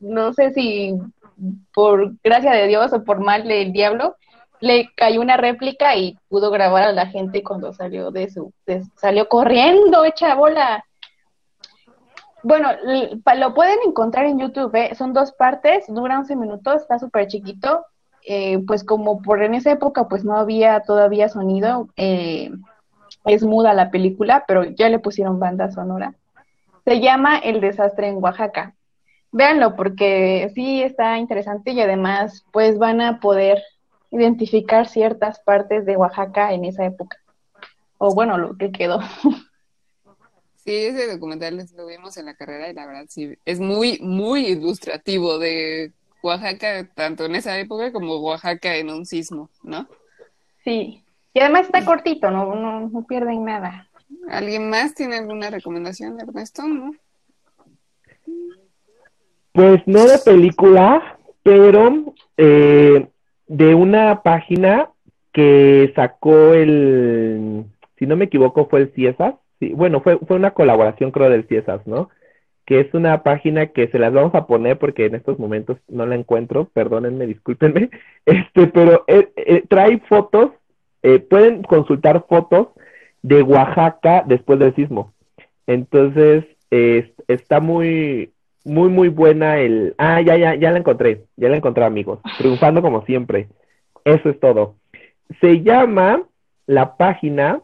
no 0.07 0.33
sé 0.33 0.53
si 0.53 0.95
por 1.75 2.12
gracia 2.23 2.53
de 2.53 2.66
Dios 2.66 2.92
o 2.92 3.05
por 3.05 3.21
mal 3.21 3.47
del 3.47 3.73
diablo, 3.73 4.16
le 4.61 4.90
cayó 4.95 5.21
una 5.21 5.37
réplica 5.37 5.97
y 5.97 6.19
pudo 6.29 6.51
grabar 6.51 6.85
a 6.85 6.92
la 6.92 7.07
gente 7.07 7.42
cuando 7.42 7.73
salió 7.73 8.11
de 8.11 8.31
su, 8.31 8.53
salió 8.97 9.29
corriendo, 9.29 10.05
hecha 10.05 10.35
bola. 10.35 10.85
Bueno, 12.42 12.71
lo 13.38 13.55
pueden 13.55 13.79
encontrar 13.87 14.27
en 14.27 14.38
YouTube, 14.38 14.75
¿eh? 14.75 14.95
son 14.95 15.12
dos 15.12 15.33
partes, 15.33 15.85
dura 15.88 16.19
11 16.19 16.37
minutos, 16.37 16.83
está 16.83 16.99
súper 16.99 17.27
chiquito, 17.27 17.85
eh, 18.25 18.61
pues 18.66 18.85
como 18.85 19.21
por 19.21 19.42
en 19.42 19.55
esa 19.55 19.73
época 19.73 20.09
pues 20.09 20.25
no 20.25 20.37
había 20.37 20.81
todavía 20.81 21.29
sonido, 21.29 21.88
eh, 21.97 22.51
es 23.25 23.42
muda 23.42 23.75
la 23.75 23.90
película, 23.90 24.45
pero 24.47 24.64
ya 24.64 24.88
le 24.88 25.01
pusieron 25.01 25.40
banda 25.40 25.73
sonora. 25.73 26.14
Se 26.85 27.01
llama 27.01 27.38
El 27.38 27.61
desastre 27.61 28.09
en 28.09 28.23
Oaxaca 28.23 28.77
véanlo 29.37 29.77
porque 29.77 30.51
sí 30.55 30.83
está 30.83 31.18
interesante 31.18 31.72
y 31.72 31.81
además 31.81 32.44
pues 32.53 32.79
van 32.79 33.01
a 33.03 33.20
poder 33.20 33.62
identificar 34.11 34.88
ciertas 34.88 35.40
partes 35.40 35.85
de 35.85 35.96
Oaxaca 35.96 36.55
en 36.55 36.64
esa 36.64 36.87
época. 36.87 37.18
O 37.99 38.14
bueno, 38.14 38.38
lo 38.38 38.57
que 38.57 38.72
quedó. 38.72 39.01
Sí, 40.57 40.75
ese 40.75 41.07
documental 41.07 41.64
lo 41.77 41.87
vimos 41.87 42.16
en 42.16 42.27
la 42.27 42.35
carrera 42.35 42.68
y 42.68 42.75
la 42.75 42.87
verdad 42.87 43.05
sí, 43.09 43.38
es 43.44 43.61
muy, 43.61 44.01
muy 44.01 44.46
ilustrativo 44.46 45.38
de 45.38 45.92
Oaxaca, 46.25 46.90
tanto 46.92 47.25
en 47.25 47.37
esa 47.37 47.57
época 47.57 47.92
como 47.92 48.16
Oaxaca 48.16 48.75
en 48.75 48.90
un 48.90 49.07
sismo, 49.07 49.49
¿no? 49.62 49.87
Sí, 50.64 51.05
y 51.33 51.38
además 51.38 51.67
está 51.67 51.85
cortito, 51.85 52.33
no, 52.33 52.56
no, 52.56 52.81
no 52.81 53.06
pierden 53.06 53.44
nada. 53.44 53.88
¿Alguien 54.29 54.69
más 54.69 54.92
tiene 54.92 55.19
alguna 55.19 55.50
recomendación, 55.50 56.19
Ernesto? 56.19 56.65
¿No? 56.65 56.90
Pues 59.57 59.81
no 59.87 60.04
de 60.04 60.19
película, 60.19 61.17
pero 61.42 62.13
eh, 62.37 63.07
de 63.48 63.75
una 63.75 64.23
página 64.23 64.90
que 65.33 65.94
sacó 65.96 66.52
el, 66.52 67.65
si 67.98 68.07
no 68.07 68.17
me 68.17 68.27
equivoco, 68.27 68.67
fue 68.69 68.81
el 68.81 68.92
CIESAS. 68.92 69.37
Sí, 69.59 69.73
bueno, 69.73 70.02
fue, 70.02 70.19
fue 70.19 70.37
una 70.37 70.50
colaboración 70.50 71.11
creo 71.11 71.31
del 71.31 71.46
CIESAS, 71.46 71.87
¿no? 71.87 72.11
Que 72.67 72.81
es 72.81 72.92
una 72.92 73.23
página 73.23 73.69
que 73.69 73.88
se 73.88 73.98
las 73.98 74.13
vamos 74.13 74.35
a 74.35 74.46
poner 74.46 74.79
porque 74.79 75.07
en 75.07 75.15
estos 75.15 75.38
momentos 75.38 75.79
no 75.88 76.04
la 76.04 76.17
encuentro, 76.17 76.69
perdónenme, 76.75 77.27
discúlpenme, 77.27 77.88
este, 78.27 78.67
pero 78.67 79.04
eh, 79.07 79.31
eh, 79.37 79.65
trae 79.67 80.00
fotos, 80.00 80.50
pueden 81.31 81.63
consultar 81.63 82.27
fotos 82.29 82.69
de 83.23 83.40
Oaxaca 83.40 84.23
después 84.27 84.59
del 84.59 84.75
sismo. 84.75 85.15
Entonces, 85.67 86.44
está 86.71 87.61
muy, 87.61 88.33
muy, 88.67 88.88
muy 88.88 89.08
buena 89.08 89.58
el... 89.58 89.94
Ah, 89.96 90.21
ya, 90.21 90.37
ya, 90.37 90.56
ya 90.56 90.73
la 90.73 90.79
encontré, 90.79 91.25
ya 91.37 91.48
la 91.48 91.56
encontré, 91.56 91.85
amigos. 91.85 92.19
Triunfando 92.38 92.83
como 92.83 93.04
siempre. 93.06 93.48
Eso 94.04 94.29
es 94.29 94.40
todo. 94.40 94.75
Se 95.40 95.62
llama 95.62 96.25
la 96.67 96.96
página 96.96 97.60